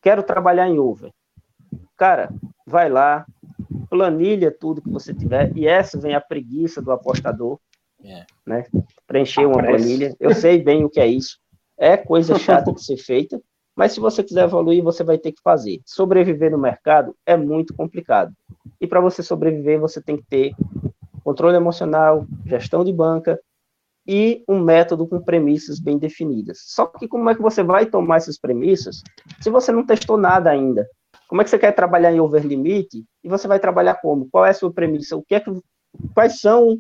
[0.02, 1.12] Quero trabalhar em over.
[1.98, 2.30] Cara,
[2.66, 3.26] vai lá,
[3.90, 7.60] planilha tudo que você tiver, e essa vem a preguiça do apostador,
[8.12, 8.26] é.
[8.46, 8.66] né?
[9.08, 10.16] Preencher uma planilha.
[10.20, 11.40] Eu sei bem o que é isso.
[11.78, 13.42] É coisa chata de ser feita,
[13.76, 15.82] mas se você quiser evoluir, você vai ter que fazer.
[15.86, 18.34] Sobreviver no mercado é muito complicado.
[18.80, 20.54] E para você sobreviver, você tem que ter
[21.24, 23.40] controle emocional, gestão de banca
[24.08, 26.60] e um método com premissas bem definidas.
[26.66, 29.02] Só que como é que você vai tomar essas premissas
[29.42, 30.88] se você não testou nada ainda?
[31.28, 34.30] Como é que você quer trabalhar em over limit e você vai trabalhar como?
[34.32, 35.18] Qual é a sua premissa?
[35.18, 35.52] O que é que,
[36.14, 36.80] quais são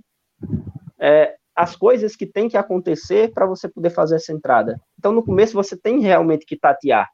[0.99, 4.79] é, as coisas que tem que acontecer para você poder fazer essa entrada.
[4.99, 7.09] Então, no começo, você tem realmente que tatear,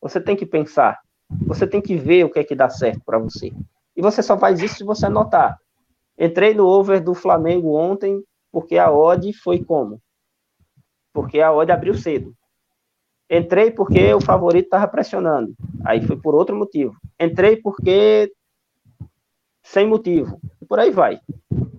[0.00, 0.98] você tem que pensar,
[1.46, 3.52] você tem que ver o que é que dá certo para você.
[3.96, 5.58] E você só faz isso se você anotar.
[6.18, 10.00] Entrei no over do Flamengo ontem porque a odd foi como?
[11.12, 12.34] Porque a odd abriu cedo.
[13.30, 15.54] Entrei porque o favorito estava pressionando.
[15.84, 16.94] Aí foi por outro motivo.
[17.18, 18.30] Entrei porque
[19.62, 20.38] sem motivo.
[20.68, 21.18] Por aí vai.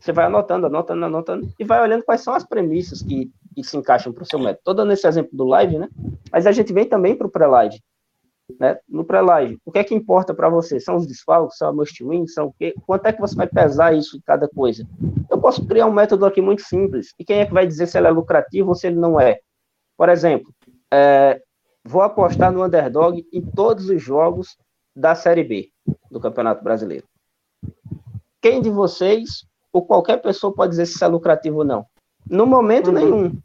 [0.03, 3.77] Você vai anotando, anotando, anotando, e vai olhando quais são as premissas que, que se
[3.77, 4.57] encaixam para o seu método.
[4.57, 5.87] Estou dando esse exemplo do live, né?
[6.29, 7.81] Mas a gente vem também para o pré-live.
[8.59, 8.77] Né?
[8.89, 10.77] No pré-live, o que é que importa para você?
[10.77, 12.75] São os desfalques, são a must win, são o quê?
[12.85, 14.85] Quanto é que você vai pesar isso em cada coisa?
[15.31, 17.13] Eu posso criar um método aqui muito simples.
[17.17, 19.39] E quem é que vai dizer se ele é lucrativo ou se ele não é?
[19.95, 20.53] Por exemplo,
[20.91, 21.41] é,
[21.81, 24.57] vou apostar no underdog em todos os jogos
[24.93, 25.69] da Série B
[26.11, 27.07] do Campeonato Brasileiro.
[28.41, 31.85] Quem de vocês, ou qualquer pessoa, pode dizer se isso é lucrativo ou não?
[32.29, 32.93] No momento uhum.
[32.93, 33.37] nenhum.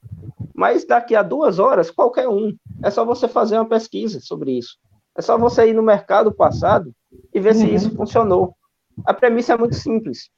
[0.54, 2.54] Mas daqui a duas horas, qualquer um.
[2.82, 4.76] É só você fazer uma pesquisa sobre isso.
[5.16, 6.92] É só você ir no mercado passado
[7.34, 7.60] e ver uhum.
[7.60, 8.54] se isso funcionou.
[9.04, 10.30] A premissa é muito simples.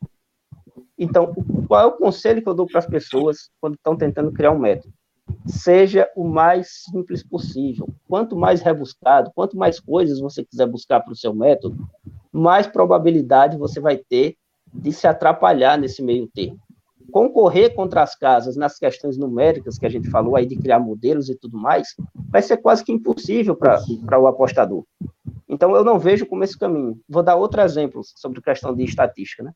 [0.97, 1.35] Então,
[1.67, 4.59] qual é o conselho que eu dou para as pessoas quando estão tentando criar um
[4.59, 4.95] método?
[5.47, 7.89] seja o mais simples possível.
[8.09, 11.89] Quanto mais rebuscado, quanto mais coisas você quiser buscar para o seu método,
[12.33, 14.37] mais probabilidade você vai ter
[14.73, 16.59] de se atrapalhar nesse meio termo.
[17.11, 21.29] Concorrer contra as casas nas questões numéricas que a gente falou aí de criar modelos
[21.29, 21.89] e tudo mais,
[22.31, 24.85] vai ser quase que impossível para o apostador.
[25.49, 27.01] Então eu não vejo como esse caminho.
[27.09, 29.53] Vou dar outro exemplo sobre questão de estatística, né?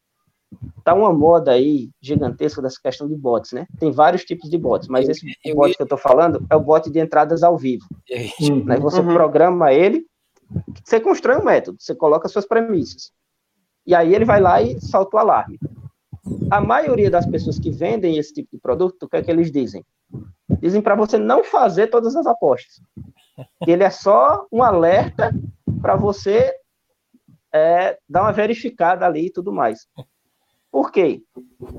[0.83, 3.67] tá uma moda aí gigantesca dessa questão de bots, né?
[3.79, 6.61] Tem vários tipos de bots, mas esse eu, bot que eu tô falando é o
[6.61, 7.85] bot de entradas ao vivo.
[8.41, 8.65] Uhum.
[8.65, 8.77] Né?
[8.79, 9.15] Você uhum.
[9.15, 10.05] programa ele,
[10.85, 13.11] você constrói um método, você coloca suas premissas.
[13.87, 15.59] E aí ele vai lá e salta o alarme.
[16.51, 19.51] A maioria das pessoas que vendem esse tipo de produto, o que é que eles
[19.51, 19.85] dizem?
[20.61, 22.81] Dizem para você não fazer todas as apostas.
[23.67, 25.33] Ele é só um alerta
[25.83, 26.55] para você
[27.53, 29.87] é, dar uma verificada ali e tudo mais.
[30.71, 31.23] Por quê?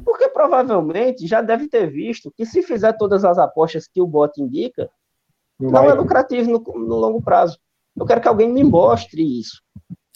[0.05, 4.41] Porque provavelmente já deve ter visto que se fizer todas as apostas que o bot
[4.41, 4.89] indica,
[5.59, 7.59] não, não é lucrativo no, no, longo prazo.
[7.95, 9.61] Eu quero que alguém me mostre isso.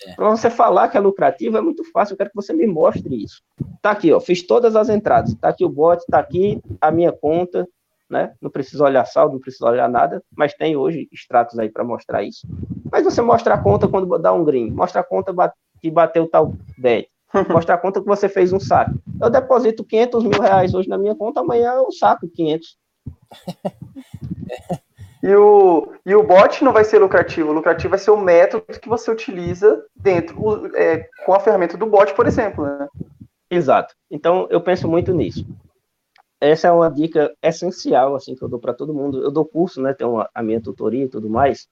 [0.08, 0.14] É.
[0.16, 3.24] Para você falar que é lucrativo é muito fácil, eu quero que você me mostre
[3.24, 3.42] isso.
[3.82, 5.34] Tá aqui, ó, fiz todas as entradas.
[5.36, 7.68] Tá aqui o bot, tá aqui a minha conta,
[8.10, 8.34] né?
[8.42, 12.24] Não preciso olhar saldo, não preciso olhar nada, mas tem hoje extratos aí para mostrar
[12.24, 12.48] isso.
[12.92, 15.34] Mas você mostra a conta quando dá um green, mostra a conta
[15.80, 17.10] que bateu tal bet,
[17.50, 18.96] mostrar a conta que você fez um saque.
[19.22, 22.78] Eu deposito 500 mil reais hoje na minha conta, amanhã eu saco 500.
[25.22, 27.50] E o, e o bot não vai ser lucrativo.
[27.50, 31.86] O lucrativo vai ser o método que você utiliza dentro, é, com a ferramenta do
[31.86, 32.66] bot, por exemplo.
[32.66, 32.88] Né?
[33.52, 33.94] Exato.
[34.10, 35.46] Então, eu penso muito nisso.
[36.40, 39.22] Essa é uma dica essencial, assim, que eu dou para todo mundo.
[39.22, 39.94] Eu dou curso, né?
[39.94, 41.68] Tenho a minha tutoria e tudo mais.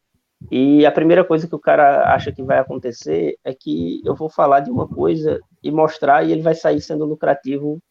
[0.52, 4.30] E a primeira coisa que o cara acha que vai acontecer é que eu vou
[4.30, 7.82] falar de uma coisa e mostrar e ele vai sair sendo lucrativo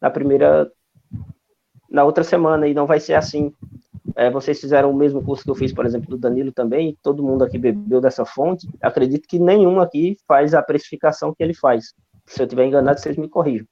[0.00, 0.70] na primeira,
[1.88, 3.54] na outra semana e não vai ser assim.
[4.18, 7.22] É, vocês fizeram o mesmo curso que eu fiz, por exemplo, do Danilo também, todo
[7.22, 8.68] mundo aqui bebeu dessa fonte.
[8.82, 11.94] Acredito que nenhum aqui faz a precificação que ele faz.
[12.26, 13.64] Se eu estiver enganado, vocês me corrijam.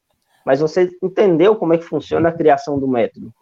[0.44, 3.34] Mas você entendeu como é que funciona a criação do método.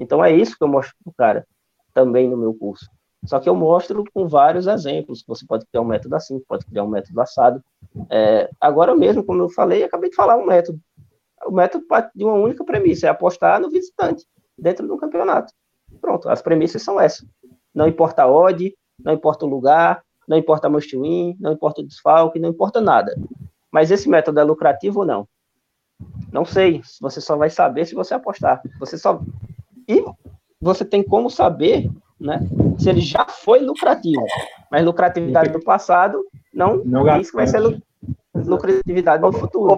[0.00, 1.46] Então é isso que eu mostro para o cara
[1.94, 2.90] também no meu curso.
[3.24, 5.22] Só que eu mostro com vários exemplos.
[5.28, 7.62] Você pode criar um método assim, pode criar um método assado.
[8.10, 10.80] É, agora mesmo, como eu falei, acabei de falar um método.
[11.46, 14.26] O método parte de uma única premissa, é apostar no visitante,
[14.58, 15.52] dentro do campeonato.
[16.00, 17.26] Pronto, as premissas são essas.
[17.74, 21.80] Não importa a odd, não importa o lugar, não importa a must win, não importa
[21.80, 23.14] o desfalque, não importa nada.
[23.70, 25.28] Mas esse método é lucrativo ou não?
[26.32, 26.80] Não sei.
[27.00, 28.60] Você só vai saber se você apostar.
[28.78, 29.20] Você só.
[29.86, 30.04] E
[30.60, 32.40] você tem como saber né?
[32.78, 34.24] Se ele já foi lucrativo,
[34.70, 37.60] mas lucratividade do passado não, não diz que vai ser
[38.34, 39.72] lucratividade no futuro.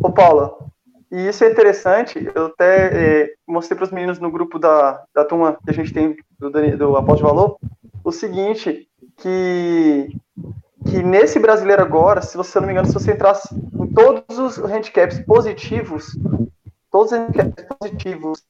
[0.00, 0.70] Ô, ô, Paulo,
[1.14, 5.24] e isso é interessante, eu até é, mostrei para os meninos no grupo da, da
[5.24, 7.56] turma que a gente tem do, do Após de Valor,
[8.02, 10.08] o seguinte, que,
[10.84, 14.58] que nesse brasileiro agora, se você não me engano, se você entrasse em todos os
[14.58, 16.18] handicaps positivos,
[16.90, 18.42] todos os handicaps positivos,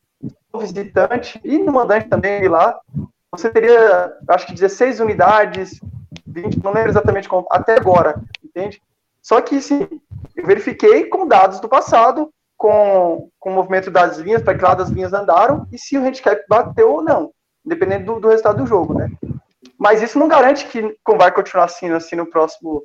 [0.58, 2.80] visitante e no mandante também lá,
[3.30, 5.80] você teria, acho que 16 unidades,
[6.26, 8.80] 20, não lembro exatamente como, até agora, entende?
[9.20, 9.86] Só que, sim,
[10.34, 12.32] eu verifiquei com dados do passado,
[12.64, 16.00] com, com o movimento das linhas, para que lado as linhas andaram, e se o
[16.02, 17.30] handicap bateu ou não,
[17.62, 19.10] dependendo do, do resultado do jogo, né?
[19.78, 22.82] Mas isso não garante que vai continuar assim, assim no próximo,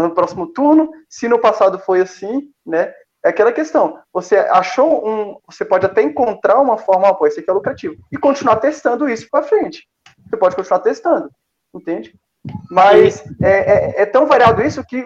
[0.00, 2.94] no próximo turno, se no passado foi assim, né?
[3.24, 3.98] É aquela questão.
[4.12, 5.36] Você achou um.
[5.50, 7.96] Você pode até encontrar uma forma, pô, esse aqui é lucrativo.
[8.12, 9.88] E continuar testando isso para frente.
[10.24, 11.28] Você pode continuar testando.
[11.74, 12.14] Entende?
[12.70, 15.04] Mas é, é, é, tão variado isso que.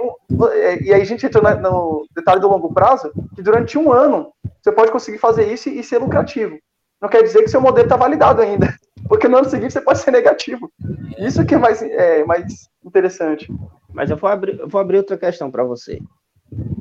[0.53, 4.33] É, e aí a gente entra no detalhe do longo prazo, que durante um ano
[4.61, 6.59] você pode conseguir fazer isso e ser lucrativo.
[7.01, 8.75] Não quer dizer que seu modelo está validado ainda.
[9.09, 10.71] Porque no ano seguinte você pode ser negativo.
[11.19, 13.51] Isso que é mais, é, mais interessante.
[13.93, 16.01] Mas eu vou abrir, eu vou abrir outra questão para você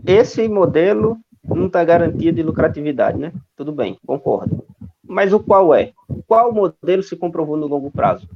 [0.05, 3.31] esse modelo não está garantia de lucratividade, né?
[3.55, 4.63] Tudo bem, concordo.
[5.03, 5.91] Mas o qual é?
[6.27, 8.27] Qual modelo se comprovou no longo prazo?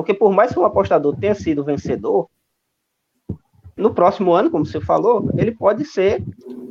[0.00, 2.26] Porque por mais que um apostador tenha sido vencedor,
[3.76, 6.24] no próximo ano, como você falou, ele pode ser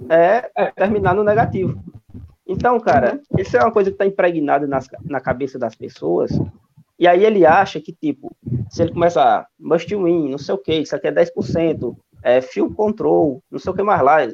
[0.09, 1.79] é, terminar no negativo.
[2.47, 6.31] Então, cara, isso é uma coisa que está impregnada nas, na cabeça das pessoas.
[6.97, 8.35] E aí ele acha que, tipo,
[8.67, 12.41] se ele começa a must win, não sei o que, isso aqui é 10%, é
[12.41, 14.27] field control, não sei o que mais lá.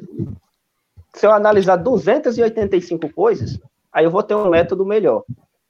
[1.12, 3.60] Se eu analisar 285 coisas,
[3.92, 5.22] aí eu vou ter um método melhor.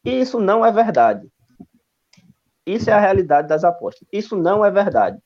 [0.05, 1.29] E isso não é verdade.
[2.67, 4.07] Isso é a realidade das apostas.
[4.13, 5.19] Isso não é verdade.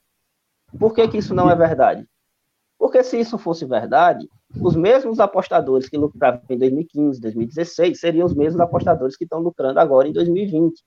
[0.78, 2.07] Por que, que isso não é verdade?
[2.78, 4.28] Porque se isso fosse verdade,
[4.62, 9.80] os mesmos apostadores que lucravam em 2015, 2016, seriam os mesmos apostadores que estão lucrando
[9.80, 10.82] agora em 2020.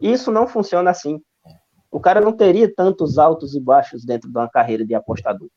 [0.00, 1.20] Isso não funciona assim.
[1.90, 5.48] O cara não teria tantos altos e baixos dentro de uma carreira de apostador.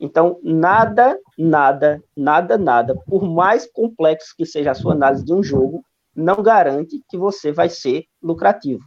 [0.00, 5.42] Então, nada, nada, nada, nada, por mais complexo que seja a sua análise de um
[5.42, 5.82] jogo,
[6.14, 8.84] não garante que você vai ser lucrativo.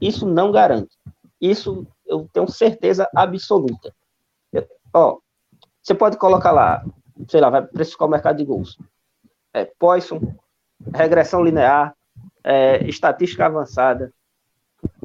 [0.00, 0.96] Isso não garante.
[1.40, 3.92] Isso eu tenho certeza absoluta.
[4.92, 5.18] Ó,
[5.82, 6.84] você pode colocar lá,
[7.28, 8.78] sei lá, vai precificar o mercado de gols.
[9.52, 10.20] É, Poisson,
[10.94, 11.94] regressão linear,
[12.42, 14.12] é, estatística avançada,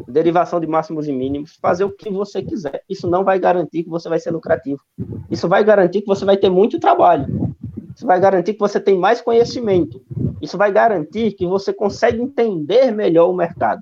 [0.08, 2.84] derivação de máximos e mínimos, fazer o que você quiser.
[2.90, 4.82] Isso não vai garantir que você vai ser lucrativo.
[5.30, 7.56] Isso vai garantir que você vai ter muito trabalho.
[7.96, 10.02] Isso vai garantir que você tem mais conhecimento.
[10.42, 13.82] Isso vai garantir que você consegue entender melhor o mercado.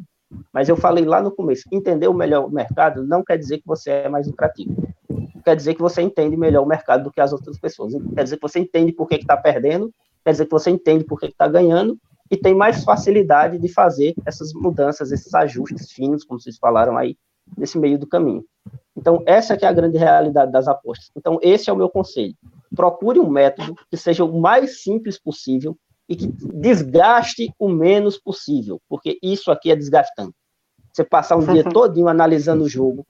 [0.53, 3.67] Mas eu falei lá no começo, entender o melhor o mercado não quer dizer que
[3.67, 4.75] você é mais lucrativo
[5.49, 7.93] quer dizer que você entende melhor o mercado do que as outras pessoas.
[8.13, 9.91] Quer dizer que você entende por que está perdendo,
[10.23, 11.97] quer dizer que você entende por que está ganhando
[12.29, 17.17] e tem mais facilidade de fazer essas mudanças, esses ajustes finos, como vocês falaram aí,
[17.57, 18.45] nesse meio do caminho.
[18.95, 21.09] Então, essa é a grande realidade das apostas.
[21.17, 22.35] Então, esse é o meu conselho.
[22.75, 25.75] Procure um método que seja o mais simples possível
[26.09, 30.33] e que desgaste o menos possível, porque isso aqui é desgastante.
[30.91, 33.05] Você passar um dia todinho analisando o jogo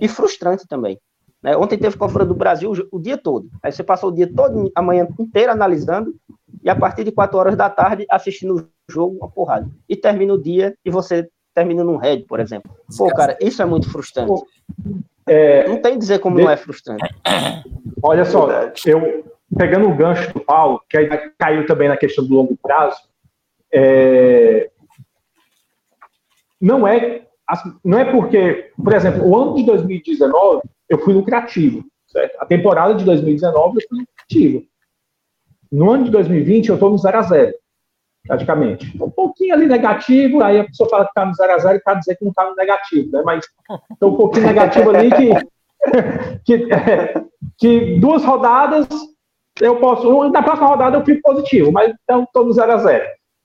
[0.00, 0.98] e frustrante também.
[1.40, 1.56] Né?
[1.56, 3.48] Ontem teve Copa do Brasil o, dia todo.
[3.62, 6.14] Aí você passou o dia todo, a manhã inteira analisando,
[6.62, 9.70] e a partir de 4 horas da tarde assistindo o jogo, uma porrada.
[9.88, 12.70] E termina o dia e você termina num red, por exemplo.
[12.98, 14.42] Pô, cara, isso é muito frustrante.
[15.26, 16.42] É, não tem dizer como de...
[16.42, 17.04] não é frustrante.
[18.02, 18.50] Olha só,
[18.84, 21.06] eu pegando o gancho do Paulo, que
[21.38, 23.00] caiu também na questão do longo prazo,
[23.72, 24.70] é...
[26.60, 27.26] não é
[27.84, 31.84] não é porque, por exemplo, o ano de 2019 eu fui lucrativo.
[32.06, 32.36] Certo?
[32.40, 34.64] A temporada de 2019 eu fui lucrativo.
[35.70, 37.54] No ano de 2020 eu estou no 0 a 0
[38.26, 39.02] praticamente.
[39.02, 41.98] Um pouquinho ali negativo, aí a pessoa fala que está no 0 a 0 para
[41.98, 43.22] dizer que não está no negativo, né?
[43.24, 43.46] Mas
[43.92, 45.30] estou um pouquinho negativo ali que,
[46.44, 47.24] que, é,
[47.56, 48.88] que, duas rodadas
[49.60, 50.30] eu posso.
[50.30, 53.04] Na próxima rodada eu fico positivo, mas então estou no 0 a 0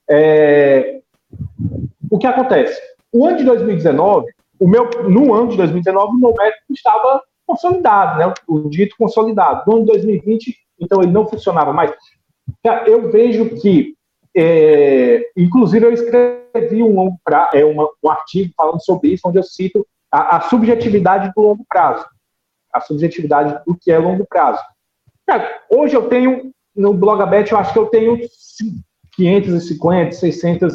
[0.09, 0.99] é,
[2.09, 2.79] O que acontece?
[3.11, 4.27] O ano de 2019,
[4.59, 8.33] o meu, no ano de 2019, o meu método estava consolidado, né?
[8.47, 9.63] O dito consolidado.
[9.67, 11.93] No ano de 2020, então ele não funcionava mais.
[12.85, 13.95] Eu vejo que,
[14.35, 19.37] é, inclusive, eu escrevi um, longo pra, é, uma, um artigo falando sobre isso, onde
[19.37, 22.05] eu cito a, a, subjetividade do longo prazo,
[22.73, 24.61] a subjetividade do que é longo prazo.
[25.27, 28.17] Cara, hoje eu tenho, no Blogabet, eu acho que eu tenho
[29.15, 30.73] 550, 600,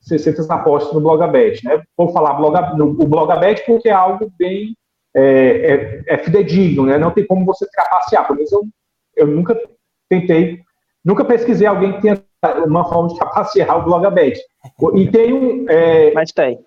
[0.00, 1.82] 600 apostas no Blogabet, né?
[1.96, 4.74] Vou falar blog, no, o Blogabet porque é algo bem
[5.14, 6.98] é, é, é fidedigno, né?
[6.98, 8.26] Não tem como você trapacear.
[8.26, 8.62] Por isso, eu,
[9.16, 9.58] eu nunca
[10.08, 10.60] tentei,
[11.04, 12.22] nunca pesquisei alguém que tenha
[12.66, 14.40] uma forma de trapacear o Blogabet.
[14.94, 15.68] E tem um...
[15.68, 16.58] É, mas tem.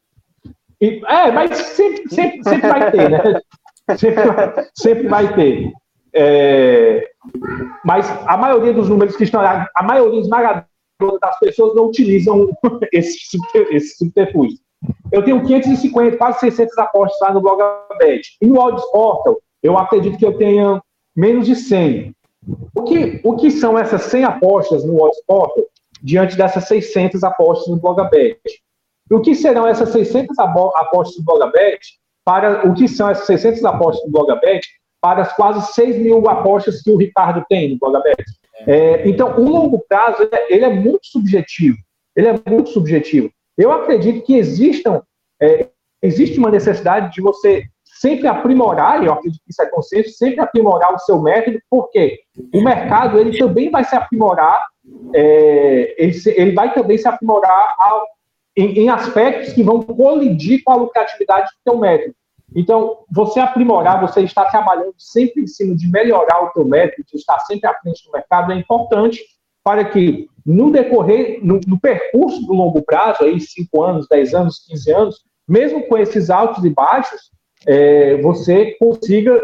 [0.80, 3.20] E, é, mas sempre, sempre, sempre vai ter, né?
[4.00, 4.24] Sempre,
[4.74, 5.72] sempre vai ter.
[6.18, 7.10] É,
[7.84, 10.66] mas a maioria dos números que estão lá, a maioria esmagadora
[11.22, 12.50] das pessoas não utilizam
[12.94, 13.18] esse,
[13.72, 14.58] esse subterfúgio.
[15.12, 18.38] Eu tenho 550, quase 600 apostas lá no Blogabet.
[18.42, 20.82] E no Odds Portal, eu acredito que eu tenha
[21.16, 22.16] menos de 100.
[22.74, 25.66] O que, o que são essas 100 apostas no Odds Portal
[26.02, 28.40] diante dessas 600 apostas no Blogabet?
[29.12, 31.80] O que serão essas 600 apostas no Blogabet
[32.24, 34.66] para o que são essas 600 apostas no Blogabet
[35.06, 38.26] para as quase 6 mil apostas que o Ricardo tem no Blogabet?
[38.66, 41.78] É, então, o longo prazo ele é muito subjetivo.
[42.16, 43.30] Ele é muito subjetivo.
[43.56, 45.04] Eu acredito que existam,
[45.40, 45.68] é,
[46.02, 50.92] existe uma necessidade de você sempre aprimorar, eu acredito que isso é consenso, sempre aprimorar
[50.96, 54.66] o seu método, porque o mercado ele também vai se aprimorar,
[55.14, 58.08] é, ele, se, ele, vai também se aprimorar ao,
[58.58, 62.16] em, em, aspectos que vão colidir com a lucratividade do seu método.
[62.54, 67.40] Então, você aprimorar, você estar trabalhando sempre em cima de melhorar o teu método, estar
[67.40, 69.22] sempre à frente do mercado é importante
[69.64, 74.64] para que no decorrer, no, no percurso do longo prazo, aí 5 anos, 10 anos,
[74.68, 77.32] 15 anos, mesmo com esses altos e baixos,
[77.66, 79.42] é, você consiga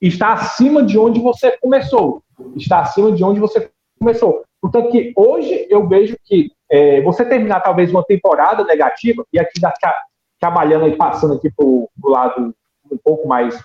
[0.00, 2.22] estar acima de onde você começou,
[2.56, 4.42] estar acima de onde você começou.
[4.60, 9.60] Portanto, que hoje eu vejo que é, você terminar talvez uma temporada negativa, e aqui
[9.60, 9.72] da,
[10.42, 12.52] trabalhando e passando aqui para o lado
[12.90, 13.56] um pouco mais.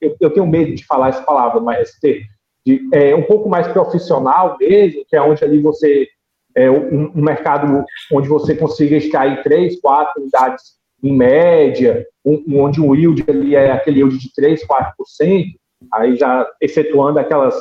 [0.00, 4.56] Eu, eu, tenho medo de falar essa palavra, mas de, é, um pouco mais profissional
[4.58, 6.08] mesmo, que é onde ali você.
[6.52, 12.80] É um, um mercado onde você consiga extrair três, quatro unidades em média, um, onde
[12.80, 15.44] o yield ali é aquele yield de 3, 4%,
[15.92, 17.54] aí já excetuando aquelas,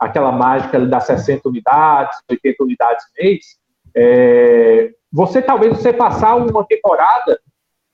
[0.00, 3.44] aquela mágica ali das 60 unidades, 80 unidades mês,
[3.94, 7.38] é, você talvez você passar uma temporada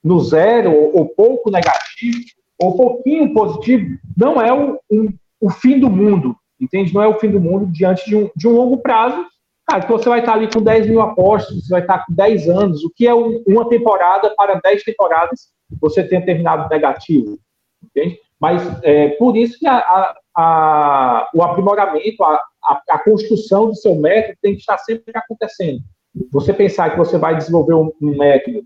[0.02, 2.18] no zero ou, pouco negativo
[2.58, 6.92] ou pouquinho positivo não é o, um, o fim do mundo, entende?
[6.92, 9.24] Não é o fim do mundo diante de um, de um longo prazo.
[9.66, 12.48] Cara, que você vai estar ali com 10 mil apostas, você vai estar com 10
[12.48, 15.48] anos, o que é um, uma temporada para 10 temporadas
[15.80, 17.38] você tenha terminado negativo,
[17.84, 18.18] entende?
[18.40, 22.40] Mas é, por isso que a, a, a, o aprimoramento, a,
[22.88, 25.80] a, construção do seu método tem que estar sempre acontecendo.
[26.32, 28.64] Você pensar que você vai desenvolver um, um método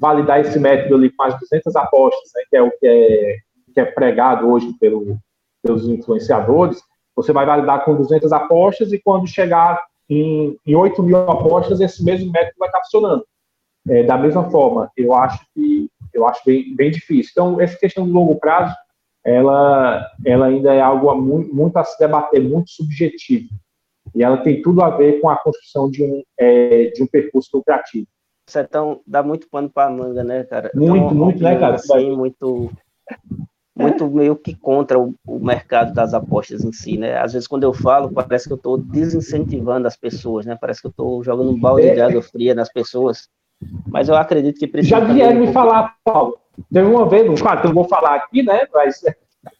[0.00, 3.36] validar esse método ali com as 200 apostas, né, que é o que é,
[3.74, 5.16] que é pregado hoje pelo,
[5.62, 6.80] pelos influenciadores,
[7.14, 12.04] você vai validar com 200 apostas e quando chegar em, em 8 mil apostas, esse
[12.04, 13.24] mesmo método vai estar funcionando.
[13.88, 17.30] É, da mesma forma, eu acho que eu acho bem, bem difícil.
[17.32, 18.74] Então, essa questão do longo prazo,
[19.24, 23.48] ela, ela ainda é algo muito, muito a se debater, muito subjetivo.
[24.14, 27.50] E ela tem tudo a ver com a construção de um, é, de um percurso
[27.54, 28.08] lucrativo
[28.50, 30.70] sertão dá muito pano para manga, né, cara?
[30.74, 31.74] Muito, então, muito, né, cara?
[31.76, 32.70] Assim, muito,
[33.76, 37.18] muito meio que contra o, o, mercado das apostas em si, né?
[37.18, 40.56] Às vezes quando eu falo, parece que eu estou desincentivando as pessoas, né?
[40.60, 41.94] Parece que eu estou jogando um balde é.
[41.94, 43.28] de água fria nas pessoas.
[43.86, 44.98] Mas eu acredito que precisa.
[44.98, 46.38] Já vieram me falar, Paulo.
[46.72, 48.60] Teve uma vez, claro que eu vou falar aqui, né?
[48.72, 49.02] Mas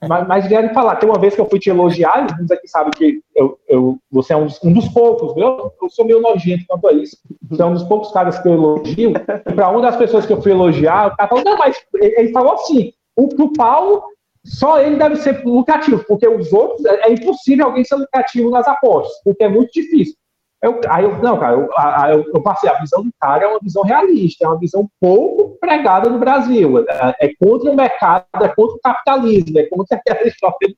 [0.07, 0.97] mas, mas vieram falar.
[0.97, 3.99] Tem uma vez que eu fui te elogiar, e uns aqui sabem que eu, eu,
[4.11, 5.72] você é um dos, um dos poucos, viu?
[5.81, 7.16] Eu sou meio nojento quanto a isso.
[7.49, 9.12] Você é um dos poucos caras que eu elogio.
[9.47, 12.31] E para uma das pessoas que eu fui elogiar, o cara falou, não, mas ele
[12.31, 14.03] falou assim: o, pro Paulo,
[14.45, 18.66] só ele deve ser lucrativo, porque os outros, é, é impossível alguém ser lucrativo nas
[18.66, 20.14] apostas, porque é muito difícil.
[20.63, 21.71] Eu, aí eu, não, cara, eu,
[22.11, 25.59] eu, eu, passei, a visão do cara é uma visão realista, é uma visão pouco
[25.59, 26.85] pregada no Brasil.
[26.87, 30.75] É, é contra o mercado, é contra o capitalismo, é contra aquela história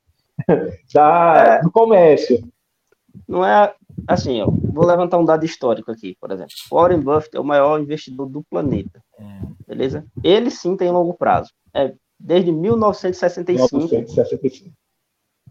[0.95, 2.49] da, do comércio.
[3.29, 3.75] Não é
[4.07, 6.55] assim, ó, vou levantar um dado histórico aqui, por exemplo.
[6.71, 9.03] Warren Buffett é o maior investidor do planeta.
[9.67, 10.05] Beleza?
[10.23, 11.51] Ele sim tem longo prazo.
[11.75, 13.77] É desde 1965.
[13.77, 14.71] 1965.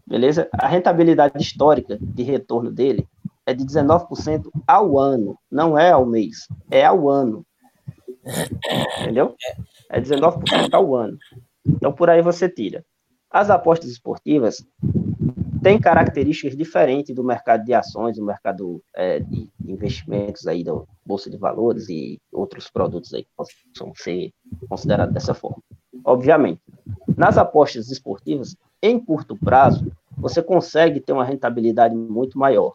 [0.06, 0.48] Beleza?
[0.52, 3.06] A rentabilidade histórica de retorno dele
[3.52, 7.46] é de 19% ao ano, não é ao mês, é ao ano.
[9.00, 9.36] Entendeu?
[9.90, 11.18] É 19% ao ano.
[11.64, 12.84] Então, por aí você tira.
[13.30, 14.64] As apostas esportivas
[15.62, 20.72] têm características diferentes do mercado de ações, do mercado é, de investimentos aí da
[21.04, 24.32] Bolsa de Valores e outros produtos aí que possam ser
[24.68, 25.62] considerados dessa forma.
[26.04, 26.60] Obviamente,
[27.16, 32.74] nas apostas esportivas, em curto prazo, você consegue ter uma rentabilidade muito maior.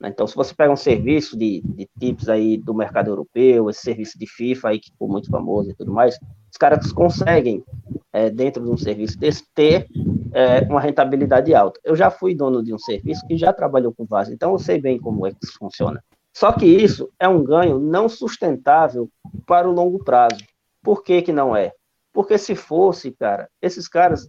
[0.00, 0.08] Né?
[0.08, 4.18] Então, se você pega um serviço de, de tips aí do mercado europeu, esse serviço
[4.18, 6.18] de FIFA aí que ficou muito famoso e tudo mais,
[6.50, 7.64] os caras conseguem,
[8.12, 9.88] é, dentro de um serviço desse, ter
[10.32, 11.80] é, uma rentabilidade alta.
[11.84, 14.80] Eu já fui dono de um serviço que já trabalhou com VAS, então eu sei
[14.80, 16.02] bem como é que isso funciona.
[16.34, 19.10] Só que isso é um ganho não sustentável
[19.44, 20.38] para o longo prazo.
[20.82, 21.72] Por que, que não é?
[22.12, 24.28] Porque se fosse, cara, esses caras,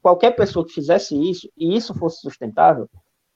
[0.00, 2.88] qualquer pessoa que fizesse isso e isso fosse sustentável,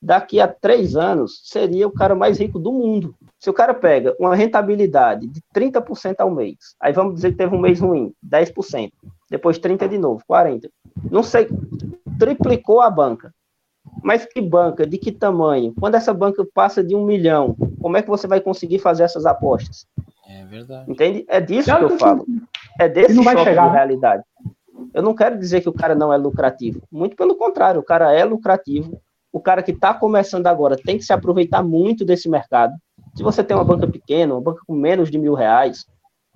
[0.05, 3.15] daqui a três anos seria o cara mais rico do mundo.
[3.39, 7.55] Se o cara pega uma rentabilidade de 30% ao mês, aí vamos dizer que teve
[7.55, 8.93] um mês ruim, 10%,
[9.31, 10.69] depois 30% de novo, 40%.
[11.11, 11.49] Não sei,
[12.19, 13.33] triplicou a banca.
[14.03, 14.87] Mas que banca?
[14.87, 15.75] De que tamanho?
[15.79, 19.27] Quando essa banca passa de um milhão, como é que você vai conseguir fazer essas
[19.27, 19.87] apostas?
[20.29, 20.91] É verdade.
[20.91, 21.25] Entende?
[21.29, 22.27] É disso que eu falo.
[22.79, 23.69] É desse choque chegar.
[23.69, 24.23] de realidade.
[24.93, 26.83] Eu não quero dizer que o cara não é lucrativo.
[26.91, 29.01] Muito pelo contrário, o cara é lucrativo,
[29.35, 32.73] o cara que está começando agora tem que se aproveitar muito desse mercado.
[33.17, 35.85] Se você tem uma banca pequena, uma banca com menos de mil reais,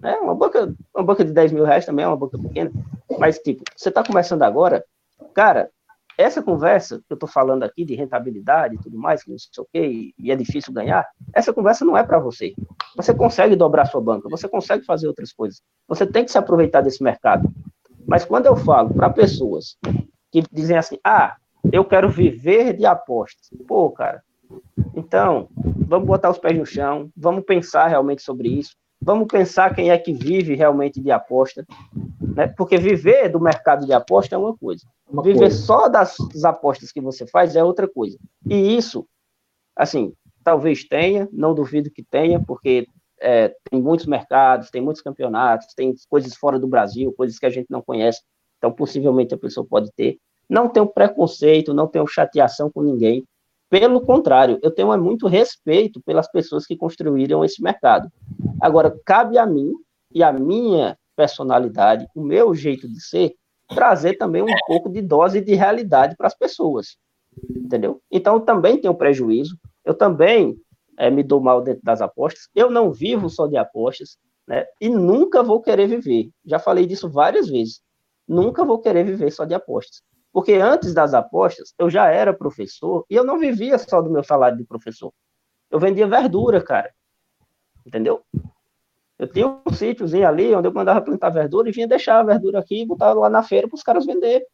[0.01, 2.72] né, uma, banca, uma banca de 10 mil reais também é uma banca pequena,
[3.16, 4.84] mas, tipo, você está começando agora,
[5.32, 5.70] cara,
[6.18, 9.62] essa conversa que eu estou falando aqui de rentabilidade e tudo mais, que não sei
[9.62, 12.53] o quê, e é difícil ganhar, essa conversa não é para você.
[12.96, 15.62] Você consegue dobrar sua banca, você consegue fazer outras coisas.
[15.86, 17.49] Você tem que se aproveitar desse mercado.
[18.05, 19.76] Mas quando eu falo para pessoas
[20.32, 21.36] que dizem assim, ah,
[21.72, 23.48] eu quero viver de apostas.
[23.66, 24.22] Pô, cara,
[24.94, 29.90] então, vamos botar os pés no chão, vamos pensar realmente sobre isso, vamos pensar quem
[29.90, 31.66] é que vive realmente de aposta,
[32.20, 32.48] né?
[32.48, 35.56] Porque viver do mercado de aposta é uma coisa, uma viver coisa.
[35.56, 38.18] só das, das apostas que você faz é outra coisa.
[38.46, 39.06] E isso,
[39.76, 42.86] assim, talvez tenha, não duvido que tenha, porque
[43.20, 47.50] é, tem muitos mercados, tem muitos campeonatos, tem coisas fora do Brasil, coisas que a
[47.50, 48.22] gente não conhece,
[48.56, 50.18] então possivelmente a pessoa pode ter.
[50.49, 53.24] Não tenho preconceito, não tenho chateação com ninguém.
[53.70, 58.11] Pelo contrário, eu tenho muito respeito pelas pessoas que construíram esse mercado.
[58.61, 59.72] Agora, cabe a mim
[60.11, 63.34] e a minha personalidade, o meu jeito de ser,
[63.68, 66.96] trazer também um pouco de dose de realidade para as pessoas.
[67.51, 68.01] Entendeu?
[68.11, 70.57] Então, também tenho prejuízo, eu também
[70.96, 74.64] é, me dou mal dentro das apostas, eu não vivo só de apostas, né?
[74.80, 76.30] E nunca vou querer viver.
[76.44, 77.82] Já falei disso várias vezes.
[78.26, 80.03] Nunca vou querer viver só de apostas.
[80.33, 84.22] Porque antes das apostas, eu já era professor e eu não vivia só do meu
[84.22, 85.12] salário de professor.
[85.70, 86.93] Eu vendia verdura, cara.
[87.87, 88.22] Entendeu?
[89.18, 92.61] Eu tinha um sítiozinho ali onde eu mandava plantar verdura e vinha deixar a verdura
[92.61, 94.47] aqui e botar lá na feira para os caras vender.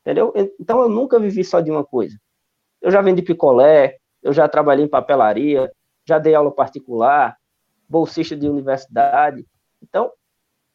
[0.00, 0.32] Entendeu?
[0.58, 2.18] Então eu nunca vivi só de uma coisa.
[2.80, 5.70] Eu já vendi picolé, eu já trabalhei em papelaria,
[6.04, 7.36] já dei aula particular,
[7.88, 9.46] bolsista de universidade.
[9.82, 10.10] Então,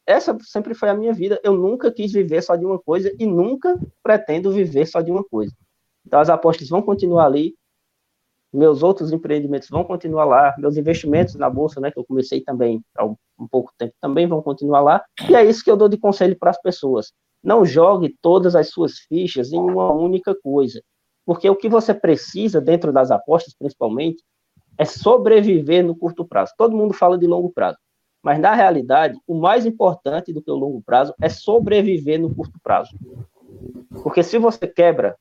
[0.08, 1.40] essa sempre foi a minha vida.
[1.44, 5.24] Eu nunca quis viver só de uma coisa e nunca pretendo viver só de uma
[5.24, 5.54] coisa.
[6.06, 7.54] Então, as apostas vão continuar ali,
[8.54, 12.82] meus outros empreendimentos vão continuar lá, meus investimentos na bolsa, né, que eu comecei também
[12.96, 13.16] há um,
[13.52, 15.04] pouco tempo, também vão continuar lá.
[15.30, 17.12] E é isso que eu dou de conselho para as pessoas.
[17.44, 20.82] Não jogue todas as suas fichas em uma única coisa,
[21.26, 24.24] porque o que você precisa dentro das apostas, principalmente,
[24.78, 26.54] é sobreviver no curto prazo.
[26.58, 27.78] Todo mundo fala de longo prazo.
[28.28, 32.60] Mas, na realidade, o mais importante do que o longo prazo é sobreviver no curto
[32.62, 32.94] prazo.
[34.04, 35.16] Porque se você quebra,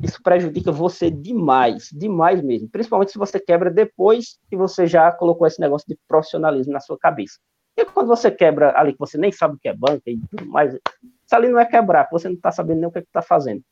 [0.00, 2.68] isso prejudica você demais, demais mesmo.
[2.68, 6.96] Principalmente se você quebra depois que você já colocou esse negócio de profissionalismo na sua
[6.96, 7.40] cabeça.
[7.76, 10.46] E quando você quebra ali, que você nem sabe o que é banca e tudo
[10.46, 13.20] mais, isso ali não é quebrar, você não está sabendo nem o que é está
[13.20, 13.64] fazendo.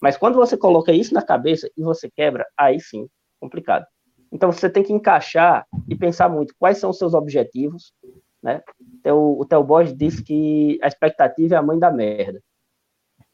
[0.00, 3.06] Mas quando você coloca isso na cabeça e você quebra, aí sim,
[3.38, 3.84] complicado.
[4.30, 7.92] Então você tem que encaixar e pensar muito quais são os seus objetivos,
[8.42, 8.62] né?
[9.00, 12.42] Então, o Theo Borges disse que a expectativa é a mãe da merda.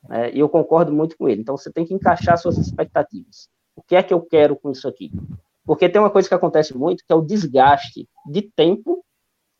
[0.08, 0.32] Né?
[0.32, 1.40] E eu concordo muito com ele.
[1.40, 3.48] Então você tem que encaixar suas expectativas.
[3.76, 5.10] O que é que eu quero com isso aqui?
[5.64, 9.04] Porque tem uma coisa que acontece muito, que é o desgaste de tempo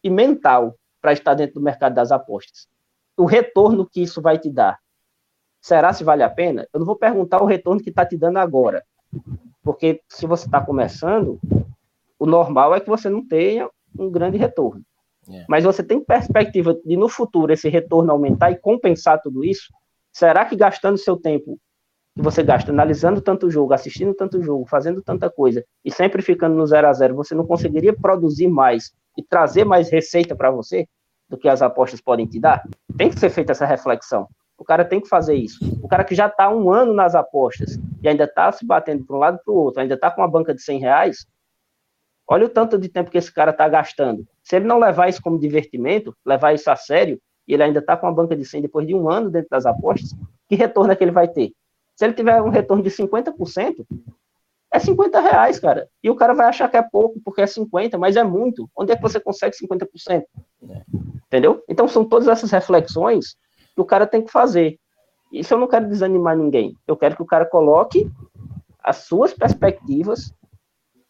[0.03, 2.68] e mental para estar dentro do mercado das apostas.
[3.16, 4.78] O retorno que isso vai te dar.
[5.61, 6.68] Será se vale a pena?
[6.72, 8.85] Eu não vou perguntar o retorno que está te dando agora.
[9.65, 11.41] Porque se você está começando,
[12.19, 14.83] o normal é que você não tenha um grande retorno.
[15.29, 15.47] É.
[15.49, 19.73] Mas você tem perspectiva de no futuro esse retorno aumentar e compensar tudo isso?
[20.12, 21.59] Será que gastando seu tempo
[22.15, 26.55] que você gasta analisando tanto jogo, assistindo tanto jogo, fazendo tanta coisa e sempre ficando
[26.55, 30.87] no zero a zero, você não conseguiria produzir mais e trazer mais receita para você
[31.29, 32.62] do que as apostas podem te dar?
[32.97, 34.29] Tem que ser feita essa reflexão.
[34.65, 35.62] O cara tem que fazer isso.
[35.83, 39.15] O cara que já está um ano nas apostas e ainda está se batendo para
[39.15, 41.27] um lado para o outro, ainda está com uma banca de 100 reais,
[42.27, 44.27] olha o tanto de tempo que esse cara está gastando.
[44.43, 47.95] Se ele não levar isso como divertimento, levar isso a sério, e ele ainda está
[47.95, 50.15] com uma banca de 100 depois de um ano dentro das apostas,
[50.49, 51.53] que retorno é que ele vai ter?
[51.95, 53.85] Se ele tiver um retorno de 50%,
[54.73, 55.91] é 50 reais, cara.
[56.03, 58.67] E o cara vai achar que é pouco, porque é 50, mas é muito.
[58.75, 60.23] Onde é que você consegue 50%?
[60.71, 60.83] É.
[61.27, 61.62] Entendeu?
[61.69, 63.37] Então são todas essas reflexões
[63.75, 64.79] que o cara tem que fazer.
[65.33, 66.77] Isso eu não quero desanimar ninguém.
[66.87, 68.09] Eu quero que o cara coloque
[68.83, 70.33] as suas perspectivas,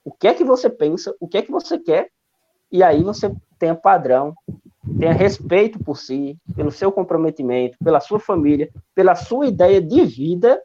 [0.04, 2.08] o que é que você pensa, o que é que você quer,
[2.70, 4.34] e aí você tenha padrão,
[4.98, 10.60] tenha respeito por si, pelo seu comprometimento, pela sua família, pela sua ideia de vida,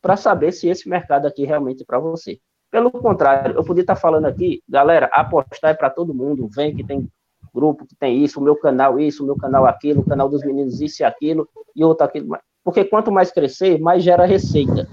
[0.00, 2.38] para saber se esse mercado aqui realmente é para você.
[2.70, 6.84] Pelo contrário, eu podia estar falando aqui, galera, apostar é para todo mundo, vem que
[6.84, 7.08] tem
[7.56, 10.44] grupo que tem isso, o meu canal isso, o meu canal aquilo, o canal dos
[10.44, 12.38] meninos isso e aquilo, e outro aquilo.
[12.62, 14.86] Porque quanto mais crescer, mais gera receita.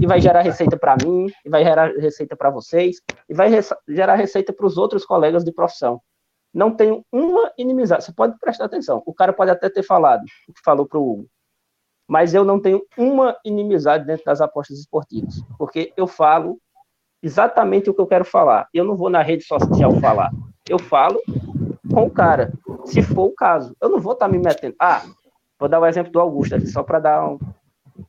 [0.00, 3.50] E vai gerar receita para mim, e vai gerar receita para vocês, e vai
[3.88, 6.00] gerar receita para os outros colegas de profissão.
[6.54, 8.04] Não tenho uma inimizade.
[8.04, 9.02] Você pode prestar atenção.
[9.04, 11.26] O cara pode até ter falado o que falou para o Hugo.
[12.08, 15.42] Mas eu não tenho uma inimizade dentro das apostas esportivas.
[15.58, 16.58] Porque eu falo
[17.22, 18.68] exatamente o que eu quero falar.
[18.72, 20.30] Eu não vou na rede social falar.
[20.68, 21.20] Eu falo
[21.96, 22.52] com o cara,
[22.84, 23.74] se for o caso.
[23.80, 24.76] Eu não vou estar tá me metendo.
[24.78, 25.02] Ah,
[25.58, 27.38] vou dar o exemplo do Augusto aqui, só para dar um,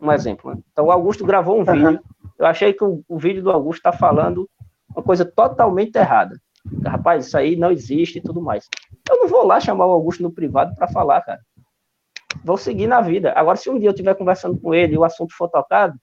[0.02, 0.52] um exemplo.
[0.52, 0.62] Né?
[0.74, 1.98] Então, o Augusto gravou um vídeo.
[2.38, 4.46] Eu achei que o, o vídeo do Augusto está falando
[4.94, 6.38] uma coisa totalmente errada.
[6.86, 8.68] Rapaz, isso aí não existe e tudo mais.
[9.10, 11.40] Eu não vou lá chamar o Augusto no privado para falar, cara.
[12.44, 13.32] vou seguir na vida.
[13.38, 15.98] Agora, se um dia eu estiver conversando com ele e o assunto for tocado,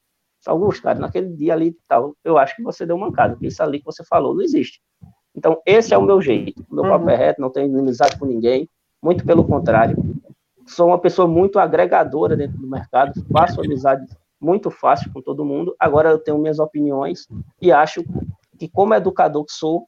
[0.46, 3.78] Augusto, cara, naquele dia ali tal, eu acho que você deu mancada, porque isso ali
[3.78, 4.80] que você falou não existe.
[5.34, 6.64] Então, esse é o meu jeito.
[6.70, 6.90] O meu uhum.
[6.90, 8.68] papo é reto, não tenho inimizade com ninguém,
[9.02, 9.96] muito pelo contrário.
[10.66, 14.06] Sou uma pessoa muito agregadora dentro do mercado, faço amizade
[14.40, 15.74] muito fácil com todo mundo.
[15.78, 17.26] Agora eu tenho minhas opiniões
[17.60, 18.04] e acho
[18.58, 19.86] que, como educador que sou,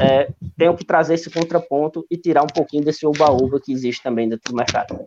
[0.00, 4.28] é, tenho que trazer esse contraponto e tirar um pouquinho desse oba-oba que existe também
[4.28, 5.06] dentro do mercado.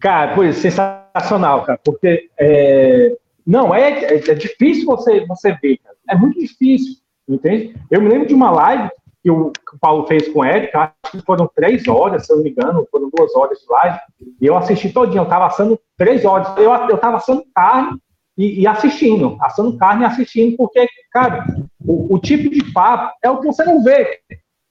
[0.00, 5.96] Cara, pois, sensacional, cara, porque é, não, é, é, é, difícil você, você ver, cara.
[6.08, 6.96] É muito difícil,
[7.28, 7.74] entende?
[7.90, 8.90] Eu me lembro de uma live
[9.22, 9.50] que o,
[9.80, 12.86] Paulo fez com o Eric, acho que foram três horas, se eu não me engano,
[12.90, 13.98] foram duas horas de live,
[14.40, 17.98] e eu assisti todinho, eu estava assando três horas, eu, eu assando carne
[18.36, 21.46] e, e, assistindo, assando carne e assistindo, porque, cara,
[21.86, 24.20] o, o tipo de papo é o que você não vê.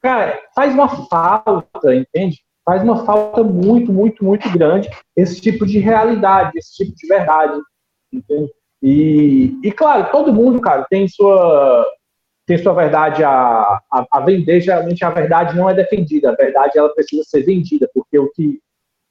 [0.02, 2.42] Cara, faz uma falta, entende?
[2.66, 7.60] Faz uma falta muito, muito, muito grande esse tipo de realidade, esse tipo de verdade,
[8.12, 8.52] entende?
[8.82, 11.86] E, e claro, todo mundo, cara, tem sua,
[12.46, 14.62] tem sua verdade a, a, a, vender.
[14.62, 18.60] Geralmente a verdade não é defendida, a verdade ela precisa ser vendida, porque o que,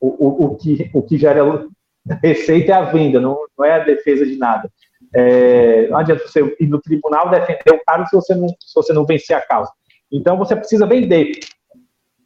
[0.00, 1.42] o, o, o que, o que gera
[2.22, 4.70] receita é a venda, não, não é a defesa de nada.
[5.14, 8.92] É, não adianta você ir no tribunal defender o cara se você não, se você
[8.92, 9.70] não vencer a causa.
[10.10, 11.38] Então você precisa vender.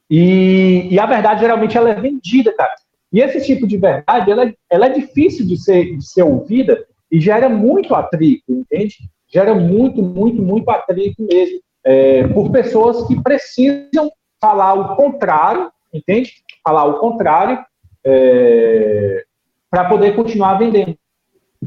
[0.08, 2.74] E, e a verdade geralmente ela é vendida, cara.
[3.12, 6.84] E esse tipo de verdade ela, é, ela é difícil de ser, de ser ouvida
[7.10, 8.96] e gera muito atrito, entende?
[9.36, 14.10] Gera muito, muito, muito atrito mesmo, é, por pessoas que precisam
[14.40, 16.36] falar o contrário, entende?
[16.64, 17.62] Falar o contrário
[18.02, 19.26] é,
[19.70, 20.96] para poder continuar vendendo.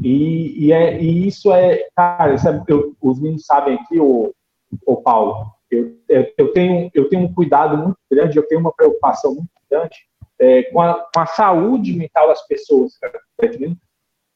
[0.02, 4.34] E, e, é, e isso é, cara, isso é, eu, os meninos sabem aqui, o,
[4.84, 5.96] o Paulo, eu,
[6.36, 9.96] eu, tenho, eu tenho um cuidado muito grande, eu tenho uma preocupação muito grande
[10.40, 13.76] é, com, a, com a saúde mental das pessoas, cara, tá entendendo?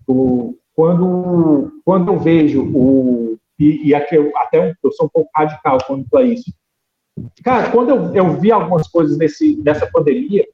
[0.06, 3.38] O, quando, quando eu vejo o.
[3.58, 6.52] E, e aqui eu, até um, eu sou um pouco radical quanto a isso.
[7.44, 10.44] Cara, quando eu, eu vi algumas coisas nesse, nessa pandemia,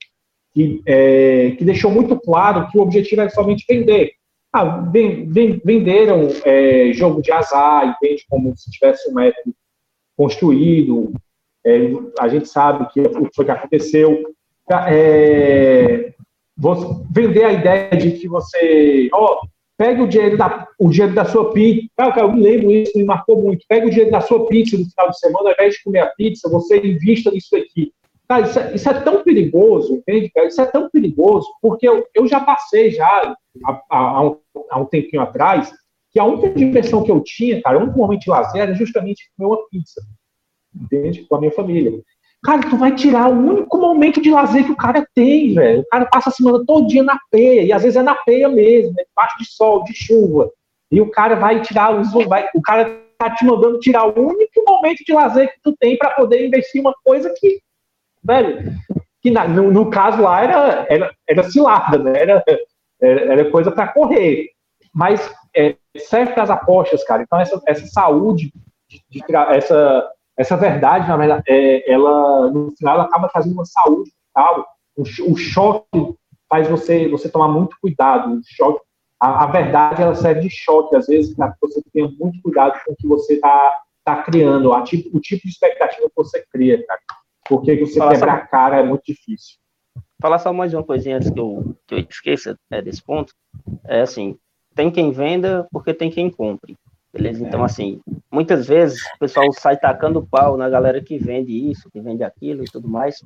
[0.53, 4.13] que, é, que deixou muito claro que o objetivo era somente vender.
[4.53, 4.85] Ah,
[5.65, 8.27] venderam é, jogo de azar, entende?
[8.29, 9.55] Como se tivesse um método
[10.17, 11.13] construído.
[11.65, 11.79] É,
[12.19, 14.35] a gente sabe que o que foi que aconteceu.
[14.89, 16.13] É,
[17.11, 19.41] vender a ideia de que você, ó,
[19.81, 21.89] Pega o dinheiro da, o dinheiro da sua pizza.
[21.97, 23.65] Cara, eu lembro isso, me marcou muito.
[23.67, 26.07] Pega o dinheiro da sua pizza no final de semana, ao invés de comer a
[26.09, 27.91] pizza, você invista nisso aqui.
[28.29, 30.29] Cara, isso é, isso é tão perigoso, entende?
[30.33, 30.49] Cara?
[30.49, 34.37] Isso é tão perigoso, porque eu, eu já passei já há, há, um,
[34.71, 35.73] há um tempinho atrás,
[36.13, 39.31] que a única diversão que eu tinha, cara, o único momento de lazer era justamente
[39.35, 40.03] comer uma pizza,
[40.79, 41.25] entende?
[41.25, 42.03] Com a minha família.
[42.43, 45.81] Cara, tu vai tirar o único momento de lazer que o cara tem, velho.
[45.81, 48.49] O cara passa a semana todo dia na peia, e às vezes é na peia
[48.49, 49.05] mesmo, né?
[49.07, 50.51] debaixo de sol, de chuva.
[50.91, 52.11] E o cara vai tirar os.
[52.27, 55.99] Vai, o cara tá te mandando tirar o único momento de lazer que tu tem
[55.99, 57.61] para poder investir uma coisa que,
[58.25, 58.73] velho,
[59.21, 62.13] que na, no, no, caso lá era, era, era cilada, né?
[62.17, 62.43] Era,
[63.01, 64.49] era, era coisa para correr.
[64.95, 67.23] Mas é, serve para as apostas, cara.
[67.23, 68.51] Então, essa, essa saúde,
[68.89, 70.11] de, de, essa
[70.41, 74.67] essa verdade, na verdade, é, ela, no final, ela acaba trazendo uma saúde mental.
[74.97, 76.17] O, o, choque
[76.49, 78.33] faz você, você tomar muito cuidado.
[78.33, 78.81] O choque,
[79.21, 82.73] a, a verdade, ela serve de choque, às vezes, para que você tenha muito cuidado
[82.87, 86.43] com o que você está tá criando, a tipo, o tipo de expectativa que você
[86.51, 87.01] cria, cara.
[87.47, 88.45] Porque você Fala quebrar só...
[88.45, 89.59] a cara é muito difícil.
[90.23, 93.35] Falar só mais uma coisinha antes que eu, que eu esqueça é, desse ponto.
[93.85, 94.39] É assim,
[94.75, 96.79] tem quem venda porque tem quem compre.
[97.13, 97.45] Beleza?
[97.45, 98.01] Então, assim,
[98.31, 102.63] muitas vezes o pessoal sai tacando pau na galera que vende isso, que vende aquilo
[102.63, 103.25] e tudo mais.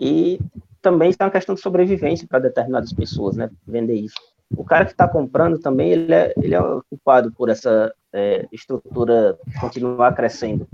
[0.00, 0.40] E
[0.82, 3.48] também está uma questão de sobrevivência para determinadas pessoas, né?
[3.66, 4.16] Vender isso.
[4.56, 6.60] O cara que está comprando também, ele é, ele é
[6.90, 10.66] culpado por essa é, estrutura continuar crescendo.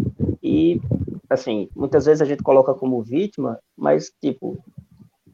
[0.43, 0.81] E,
[1.29, 4.59] assim, muitas vezes a gente coloca como vítima, mas, tipo,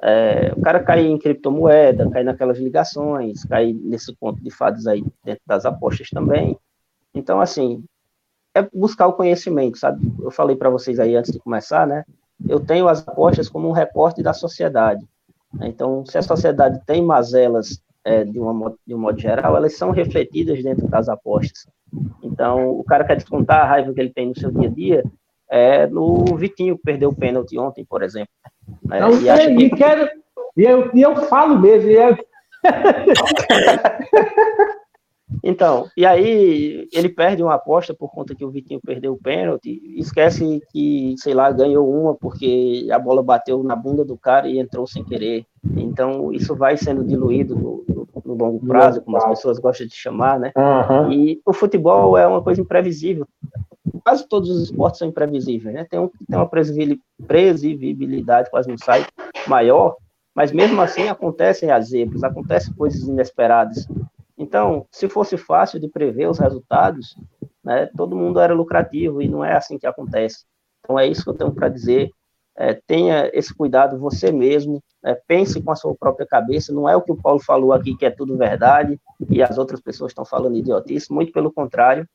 [0.03, 5.03] é, o cara cai em criptomoeda, cai naquelas ligações, cai nesse ponto de fadas aí
[5.25, 6.59] dentro das apostas também.
[7.17, 7.83] Então, assim,
[8.55, 10.07] é buscar o conhecimento, sabe?
[10.21, 12.05] Eu falei para vocês aí antes de começar, né?
[12.47, 15.05] Eu tenho as apostas como um recorte da sociedade.
[15.63, 19.91] Então, se a sociedade tem mazelas é, de, uma, de um modo geral, elas são
[19.91, 21.67] refletidas dentro das apostas.
[22.23, 25.03] Então, o cara quer descontar a raiva que ele tem no seu dia a dia
[25.49, 28.29] é no Vitinho que perdeu o pênalti ontem, por exemplo.
[28.85, 29.01] Né?
[29.01, 29.71] Não, e, acha que...
[29.71, 30.11] quero,
[30.57, 32.17] e, eu, e eu falo mesmo, e é...
[35.43, 39.81] Então, e aí ele perde uma aposta por conta que o Vitinho perdeu o pênalti,
[39.97, 44.59] esquece que, sei lá, ganhou uma porque a bola bateu na bunda do cara e
[44.59, 45.45] entrou sem querer.
[45.77, 49.95] Então, isso vai sendo diluído no, no, no longo prazo, como as pessoas gostam de
[49.95, 50.53] chamar, né?
[50.57, 51.13] Uhum.
[51.13, 53.27] E o futebol é uma coisa imprevisível.
[54.05, 55.87] Quase todos os esportes são imprevisíveis, né?
[55.91, 56.49] Tem um tem uma
[57.27, 59.05] previsibilidade, quase não sai,
[59.49, 59.97] maior,
[60.35, 63.89] mas mesmo assim acontecem as zebras, acontecem coisas inesperadas.
[64.39, 67.17] Então, se fosse fácil de prever os resultados,
[67.65, 70.45] né, todo mundo era lucrativo e não é assim que acontece.
[70.81, 72.11] Então, é isso que eu tenho para dizer.
[72.59, 76.73] É, tenha esse cuidado você mesmo, é, pense com a sua própria cabeça.
[76.73, 79.81] Não é o que o Paulo falou aqui que é tudo verdade e as outras
[79.81, 82.09] pessoas estão falando idiotice, muito pelo contrário.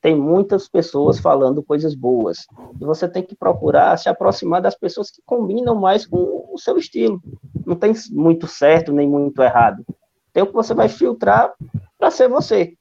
[0.00, 2.46] Tem muitas pessoas falando coisas boas
[2.80, 6.76] e você tem que procurar se aproximar das pessoas que combinam mais com o seu
[6.76, 7.20] estilo.
[7.66, 9.84] Não tem muito certo nem muito errado
[10.32, 11.52] tem o que você vai filtrar
[11.98, 12.74] para ser você,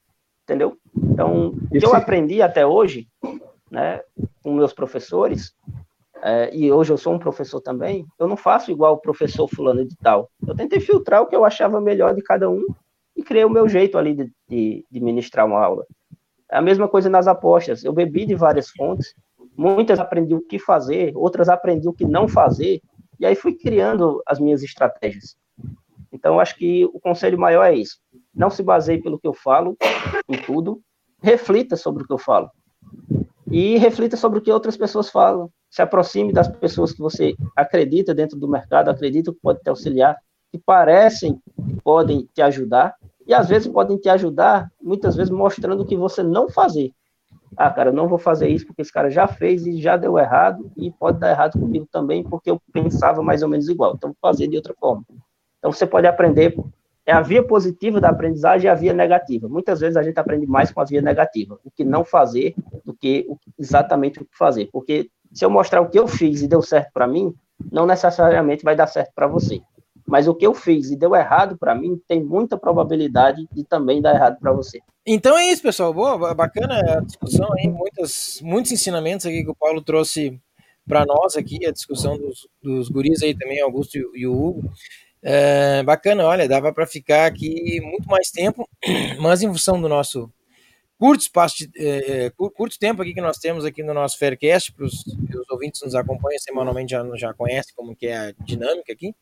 [0.43, 0.77] entendeu?
[0.95, 3.07] Então, o que eu aprendi até hoje,
[3.69, 4.01] né,
[4.43, 5.53] com meus professores,
[6.23, 9.83] é, e hoje eu sou um professor também, eu não faço igual o professor fulano
[9.83, 10.29] de tal.
[10.47, 12.63] Eu tentei filtrar o que eu achava melhor de cada um
[13.15, 15.85] e criei o meu jeito ali de, de, de ministrar uma aula.
[16.49, 17.83] É a mesma coisa nas apostas.
[17.83, 19.15] Eu bebi de várias fontes,
[19.57, 22.81] muitas aprendi o que fazer, outras aprendi o que não fazer,
[23.19, 25.35] e aí fui criando as minhas estratégias.
[26.11, 27.97] Então, acho que o conselho maior é isso.
[28.33, 29.77] Não se baseie pelo que eu falo
[30.27, 30.81] em tudo,
[31.21, 32.49] reflita sobre o que eu falo.
[33.49, 35.49] E reflita sobre o que outras pessoas falam.
[35.69, 40.17] Se aproxime das pessoas que você acredita dentro do mercado, acredita que pode te auxiliar,
[40.51, 42.95] que parecem que podem te ajudar,
[43.25, 46.91] e às vezes podem te ajudar, muitas vezes mostrando o que você não fazer.
[47.55, 50.17] Ah, cara, eu não vou fazer isso porque esse cara já fez e já deu
[50.17, 53.93] errado, e pode dar errado comigo também, porque eu pensava mais ou menos igual.
[53.95, 55.03] Então, vou fazer de outra forma.
[55.61, 56.57] Então, você pode aprender.
[57.05, 59.47] É a via positiva da aprendizagem e a via negativa.
[59.47, 62.93] Muitas vezes a gente aprende mais com a via negativa, o que não fazer, do
[62.93, 63.27] que
[63.59, 64.69] exatamente o que fazer.
[64.71, 67.33] Porque se eu mostrar o que eu fiz e deu certo para mim,
[67.71, 69.61] não necessariamente vai dar certo para você.
[70.07, 74.01] Mas o que eu fiz e deu errado para mim, tem muita probabilidade de também
[74.01, 74.79] dar errado para você.
[75.05, 75.93] Então é isso, pessoal.
[75.93, 80.39] Boa, bacana a discussão aí, muitas, muitos ensinamentos aqui que o Paulo trouxe
[80.87, 84.69] para nós aqui, a discussão dos, dos guris aí também, Augusto e, e o Hugo.
[85.23, 88.67] É, bacana, olha, dava para ficar aqui muito mais tempo,
[89.19, 90.31] mas em função do nosso
[90.97, 94.71] curto espaço, de, é, é curto tempo aqui que nós temos aqui no nosso Faircast,
[94.73, 95.03] para os
[95.49, 99.13] ouvintes que nos acompanham semanalmente já, já conhecem como que é a dinâmica aqui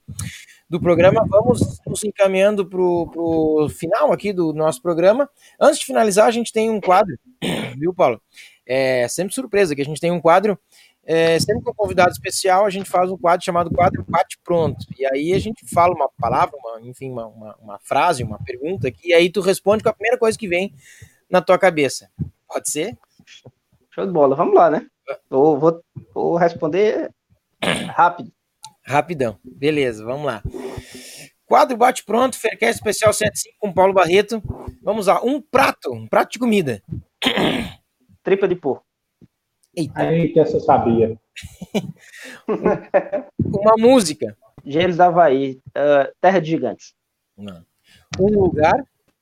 [0.69, 5.29] do programa, vamos nos encaminhando para o final aqui do nosso programa.
[5.59, 7.17] Antes de finalizar, a gente tem um quadro,
[7.77, 8.21] viu, Paulo?
[8.65, 10.59] É sempre surpresa que a gente tem um quadro
[11.12, 14.86] é, sempre com um convidado especial, a gente faz um quadro chamado quadro Bate Pronto.
[14.95, 18.93] E aí a gente fala uma palavra, uma, enfim, uma, uma, uma frase, uma pergunta,
[19.03, 20.72] e aí tu responde com a primeira coisa que vem
[21.28, 22.12] na tua cabeça.
[22.47, 22.95] Pode ser?
[23.89, 24.86] Show de bola, vamos lá, né?
[25.28, 25.82] Vou, vou,
[26.14, 27.10] vou responder
[27.89, 28.32] rápido.
[28.86, 30.43] Rapidão, beleza, vamos lá.
[31.47, 34.43] Quadro Bate Pronto, Faircast Especial 75 com Paulo Barreto.
[34.84, 36.84] Vamos lá, um prato, um prato de comida.
[38.22, 38.88] Tripa de porco.
[39.80, 40.13] Eita.
[40.13, 41.17] Eita, essa eu sabia.
[43.39, 44.38] Uma música.
[44.65, 46.93] Gênesis da Havaí, uh, Terra de Gigantes.
[47.38, 47.63] Não.
[48.19, 48.75] Um lugar.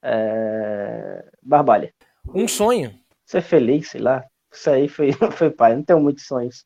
[0.03, 1.93] Uh, Barbalha.
[2.33, 2.91] Um sonho.
[3.25, 4.25] Ser feliz, sei lá.
[4.51, 6.65] Isso aí foi, foi pai, não tenho muitos sonhos.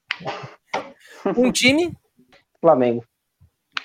[1.37, 1.93] Um time.
[2.61, 3.03] Flamengo.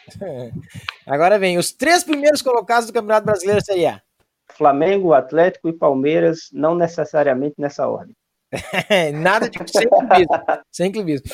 [1.05, 4.01] Agora vem os três primeiros colocados do Campeonato Brasileiro Série A.
[4.53, 8.15] Flamengo, Atlético e Palmeiras, não necessariamente nessa ordem.
[9.15, 10.29] Nada de sem clubismo.
[10.73, 11.27] sem clubismo.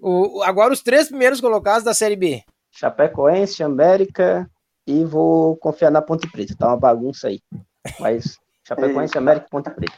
[0.00, 2.42] O, agora os três primeiros colocados da Série B.
[2.70, 4.48] Chapecoense, América
[4.86, 6.54] e vou confiar na Ponte Preta.
[6.56, 7.40] Tá uma bagunça aí.
[7.98, 8.36] Mas
[8.66, 9.96] Chapecoense, América e Ponte Preta.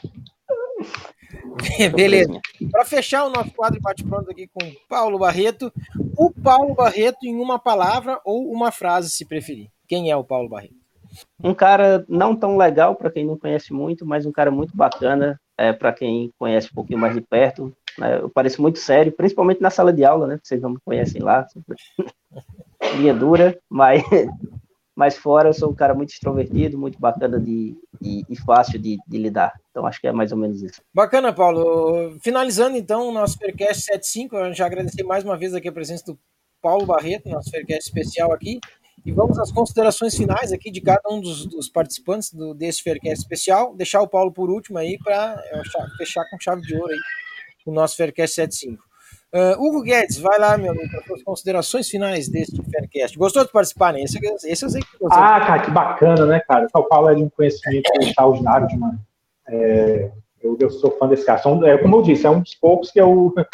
[1.95, 2.39] Beleza.
[2.71, 5.71] Para fechar o nosso quadro bate-pronto aqui com Paulo Barreto,
[6.17, 9.67] o Paulo Barreto em uma palavra ou uma frase, se preferir.
[9.87, 10.79] Quem é o Paulo Barreto?
[11.43, 15.39] Um cara não tão legal para quem não conhece muito, mas um cara muito bacana
[15.59, 17.75] é, para quem conhece um pouquinho mais de perto.
[17.97, 18.19] Né?
[18.21, 20.39] Eu pareço muito sério, principalmente na sala de aula, né?
[20.41, 21.45] Vocês não me conhecem lá.
[22.95, 24.01] Linha dura, mas,
[24.95, 28.97] mas fora eu sou um cara muito extrovertido, muito bacana de, de e fácil de,
[29.05, 29.51] de, lidar.
[29.69, 30.81] Então acho que é mais ou menos isso.
[30.93, 32.17] Bacana, Paulo.
[32.21, 36.05] Finalizando então o nosso Faircast 75, eu já agradecer mais uma vez aqui a presença
[36.05, 36.17] do
[36.61, 38.61] Paulo Barreto, nosso Faircast especial aqui.
[39.05, 43.19] E vamos às considerações finais aqui de cada um dos, dos participantes do, desse Faircast
[43.19, 43.75] especial.
[43.75, 45.41] Deixar o Paulo por último aí para
[45.97, 46.99] fechar com chave de ouro aí
[47.65, 48.83] o nosso Faircast 75.
[49.31, 53.17] Uh, Hugo Guedes, vai lá, meu amigo, para as considerações finais deste Faircast.
[53.17, 54.01] Gostou de participar, né?
[54.01, 54.87] Esse, esse eu sei que.
[55.11, 56.67] Ah, cara, que bacana, né, cara?
[56.73, 58.99] O Paulo é de um conhecimento extraordinário de uma.
[59.47, 61.39] É, eu, eu, sou fã desse cara.
[61.65, 63.33] É, como eu disse, é um dos poucos que eu.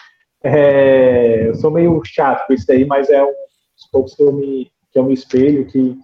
[0.47, 4.31] É, eu sou meio chato com isso daí, mas é um dos poucos que eu
[4.31, 5.99] me, que eu me espelho, que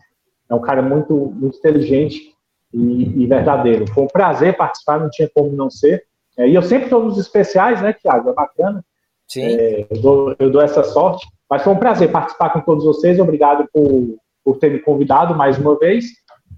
[0.50, 2.36] é um cara muito, muito inteligente
[2.74, 3.88] e, e verdadeiro.
[3.88, 6.04] Foi um prazer participar, não tinha como não ser.
[6.38, 8.30] É, e eu sempre estou nos especiais, né, Tiago?
[8.30, 8.84] É bacana.
[9.30, 9.46] Sim.
[9.46, 11.26] É, eu, dou, eu, dou, essa sorte.
[11.50, 13.18] Mas foi um prazer participar com todos vocês.
[13.18, 16.08] Obrigado por, por ter me convidado mais uma vez.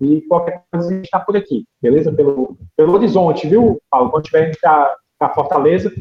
[0.01, 2.11] E qualquer coisa a gente está por aqui, beleza?
[2.11, 4.09] Pelo, pelo horizonte, viu, Paulo?
[4.09, 5.93] Quando tiver para Fortaleza,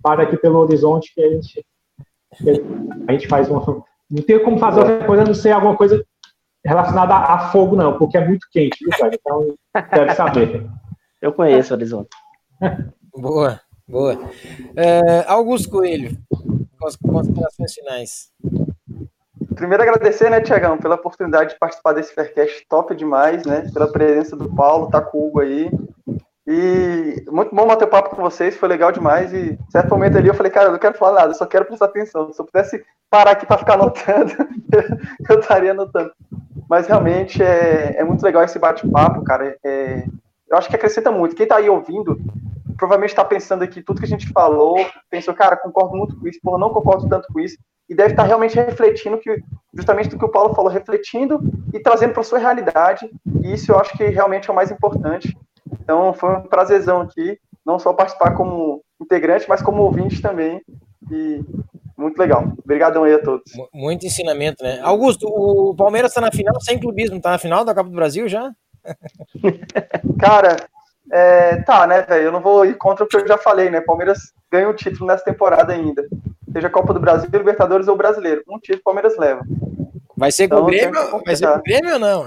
[0.00, 1.66] para aqui pelo horizonte que a gente,
[2.36, 2.50] que
[3.08, 3.84] a gente faz uma.
[4.10, 6.04] Não tem como fazer outra coisa a não ser alguma coisa
[6.64, 9.14] relacionada a, fogo, não, porque é muito quente, viu, cara?
[9.14, 9.54] Então,
[9.92, 10.66] deve saber.
[11.22, 12.10] Eu conheço o horizonte.
[13.16, 13.60] Boa.
[13.90, 14.16] Boa.
[14.76, 16.16] É, Augusto Coelho,
[17.02, 18.30] considerações finais.
[19.56, 23.68] Primeiro agradecer, né, Tiagão, pela oportunidade de participar desse Faircast top demais, né?
[23.74, 25.68] Pela presença do Paulo, tá com o Hugo aí.
[26.52, 29.32] E muito bom bater papo com vocês, foi legal demais.
[29.32, 31.64] E certo momento ali eu falei, cara, eu não quero falar nada, eu só quero
[31.64, 32.32] prestar atenção.
[32.32, 34.32] Se eu pudesse parar aqui para ficar anotando,
[35.30, 36.10] eu estaria anotando.
[36.68, 39.56] Mas realmente é, é muito legal esse bate-papo, cara.
[39.64, 40.04] É,
[40.50, 41.36] eu acho que acrescenta muito.
[41.36, 42.18] Quem está aí ouvindo
[42.76, 44.74] provavelmente está pensando aqui tudo que a gente falou,
[45.08, 48.22] pensou, cara, concordo muito com isso, porra, não concordo tanto com isso, e deve estar
[48.22, 49.38] tá realmente refletindo que
[49.74, 51.40] justamente do que o Paulo falou, refletindo
[51.74, 53.10] e trazendo para sua realidade,
[53.42, 55.36] e isso eu acho que realmente é o mais importante.
[55.80, 60.60] Então, foi um prazerzão aqui, não só participar como integrante, mas como ouvinte também,
[61.10, 61.40] e
[61.96, 62.52] muito legal.
[62.64, 63.52] Obrigadão aí a todos.
[63.74, 64.80] Muito ensinamento, né?
[64.82, 68.26] Augusto, o Palmeiras está na final sem clubismo, está na final da Copa do Brasil
[68.26, 68.50] já?
[70.18, 70.56] Cara,
[71.12, 72.24] é, tá, né, velho?
[72.24, 73.80] Eu não vou ir contra o que eu já falei, né?
[73.80, 76.06] Palmeiras ganha o um título nessa temporada ainda.
[76.52, 78.42] Seja Copa do Brasil, Libertadores ou Brasileiro.
[78.48, 79.44] Um título Palmeiras leva.
[80.20, 81.22] Vai ser então, com o Grêmio?
[81.24, 82.26] Vai ser com o Grêmio ou não?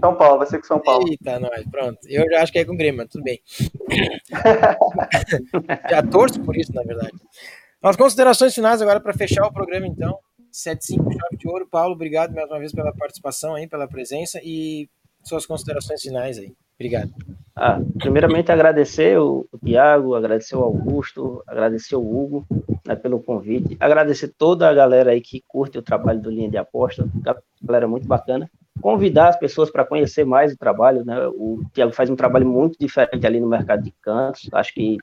[0.00, 1.06] São Paulo, vai ser com São Paulo.
[1.10, 1.98] Eita, nós, pronto.
[2.06, 3.38] Eu já acho que é com o Grêmio, mas tudo bem.
[5.90, 7.12] já torço por isso, na verdade.
[7.82, 10.18] As considerações finais agora para fechar o programa, então.
[10.50, 11.68] 75 chave de ouro.
[11.70, 14.88] Paulo, obrigado mais uma vez pela participação aí, pela presença e
[15.22, 16.54] suas considerações finais aí.
[16.80, 17.12] Obrigado.
[17.54, 22.46] Ah, primeiramente, agradecer o, Tiago, agradecer o Augusto, agradecer o Hugo
[22.86, 26.56] né, pelo convite, agradecer toda a galera aí que curte o trabalho do Linha de
[26.56, 27.06] Aposta,
[27.62, 28.50] galera muito bacana.
[28.80, 31.28] Convidar as pessoas para conhecer mais o trabalho, né?
[31.34, 34.48] O Tiago faz um trabalho muito diferente ali no mercado de cantos.
[34.50, 34.96] Acho que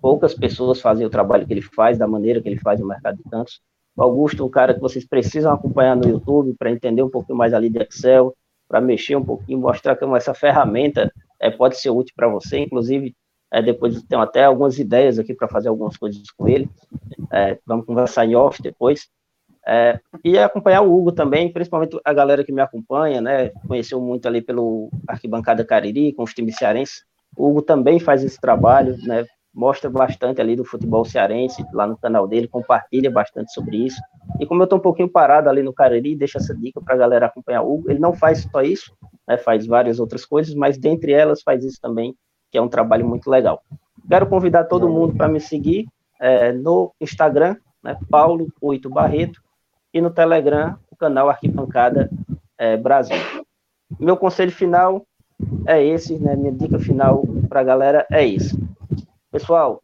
[0.00, 3.16] poucas pessoas fazem o trabalho que ele faz, da maneira que ele faz no mercado
[3.16, 3.60] de cantos.
[3.96, 7.52] O Augusto, um cara que vocês precisam acompanhar no YouTube para entender um pouquinho mais
[7.52, 8.32] ali de Excel,
[8.68, 12.58] para mexer um pouquinho, mostrar como essa ferramenta é, pode ser útil para você.
[12.58, 13.16] Inclusive,
[13.50, 16.68] é, depois tenho até algumas ideias aqui para fazer algumas coisas com ele.
[17.32, 19.08] É, vamos conversar em off depois.
[19.66, 23.50] É, e acompanhar o Hugo também, principalmente a galera que me acompanha, né?
[23.66, 27.04] Conheceu muito ali pelo Arquibancada Cariri, com os times cearenses.
[27.36, 29.26] O Hugo também faz esse trabalho, né?
[29.58, 34.00] Mostra bastante ali do futebol cearense lá no canal dele, compartilha bastante sobre isso.
[34.38, 36.96] E como eu estou um pouquinho parado ali no Cariri, deixa essa dica para a
[36.96, 37.90] galera acompanhar o Hugo.
[37.90, 38.94] Ele não faz só isso,
[39.26, 42.14] né, faz várias outras coisas, mas dentre elas faz isso também,
[42.52, 43.60] que é um trabalho muito legal.
[44.08, 45.88] Quero convidar todo mundo para me seguir
[46.20, 49.42] é, no Instagram, né, Paulo 8 Barreto,
[49.92, 52.08] e no Telegram, o canal Arquibancada
[52.56, 53.16] é, Brasil.
[53.98, 55.04] Meu conselho final
[55.66, 58.56] é esse, né, minha dica final para a galera é isso
[59.38, 59.80] Pessoal,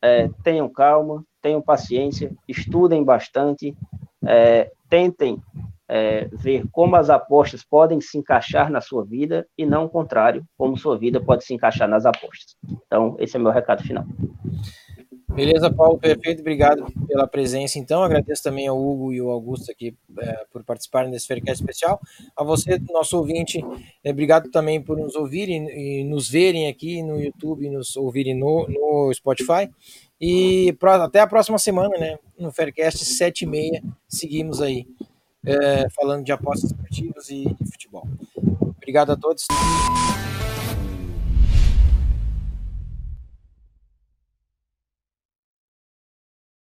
[0.00, 3.76] é, tenham calma, tenham paciência, estudem bastante,
[4.24, 5.38] é, tentem
[5.86, 10.42] é, ver como as apostas podem se encaixar na sua vida e não o contrário,
[10.56, 12.56] como sua vida pode se encaixar nas apostas.
[12.86, 14.06] Então, esse é meu recado final.
[15.36, 16.40] Beleza, Paulo, perfeito.
[16.40, 17.78] Obrigado pela presença.
[17.78, 22.00] Então, agradeço também ao Hugo e ao Augusto aqui é, por participarem desse Faircast especial.
[22.34, 23.62] A você, nosso ouvinte,
[24.02, 28.66] é, obrigado também por nos ouvirem e nos verem aqui no YouTube, nos ouvirem no,
[28.66, 29.70] no Spotify.
[30.18, 32.18] E até a próxima semana, né?
[32.38, 34.86] No Faircast 7 e meia, seguimos aí
[35.44, 38.08] é, falando de apostas esportivas e de futebol.
[38.78, 39.44] Obrigado a todos.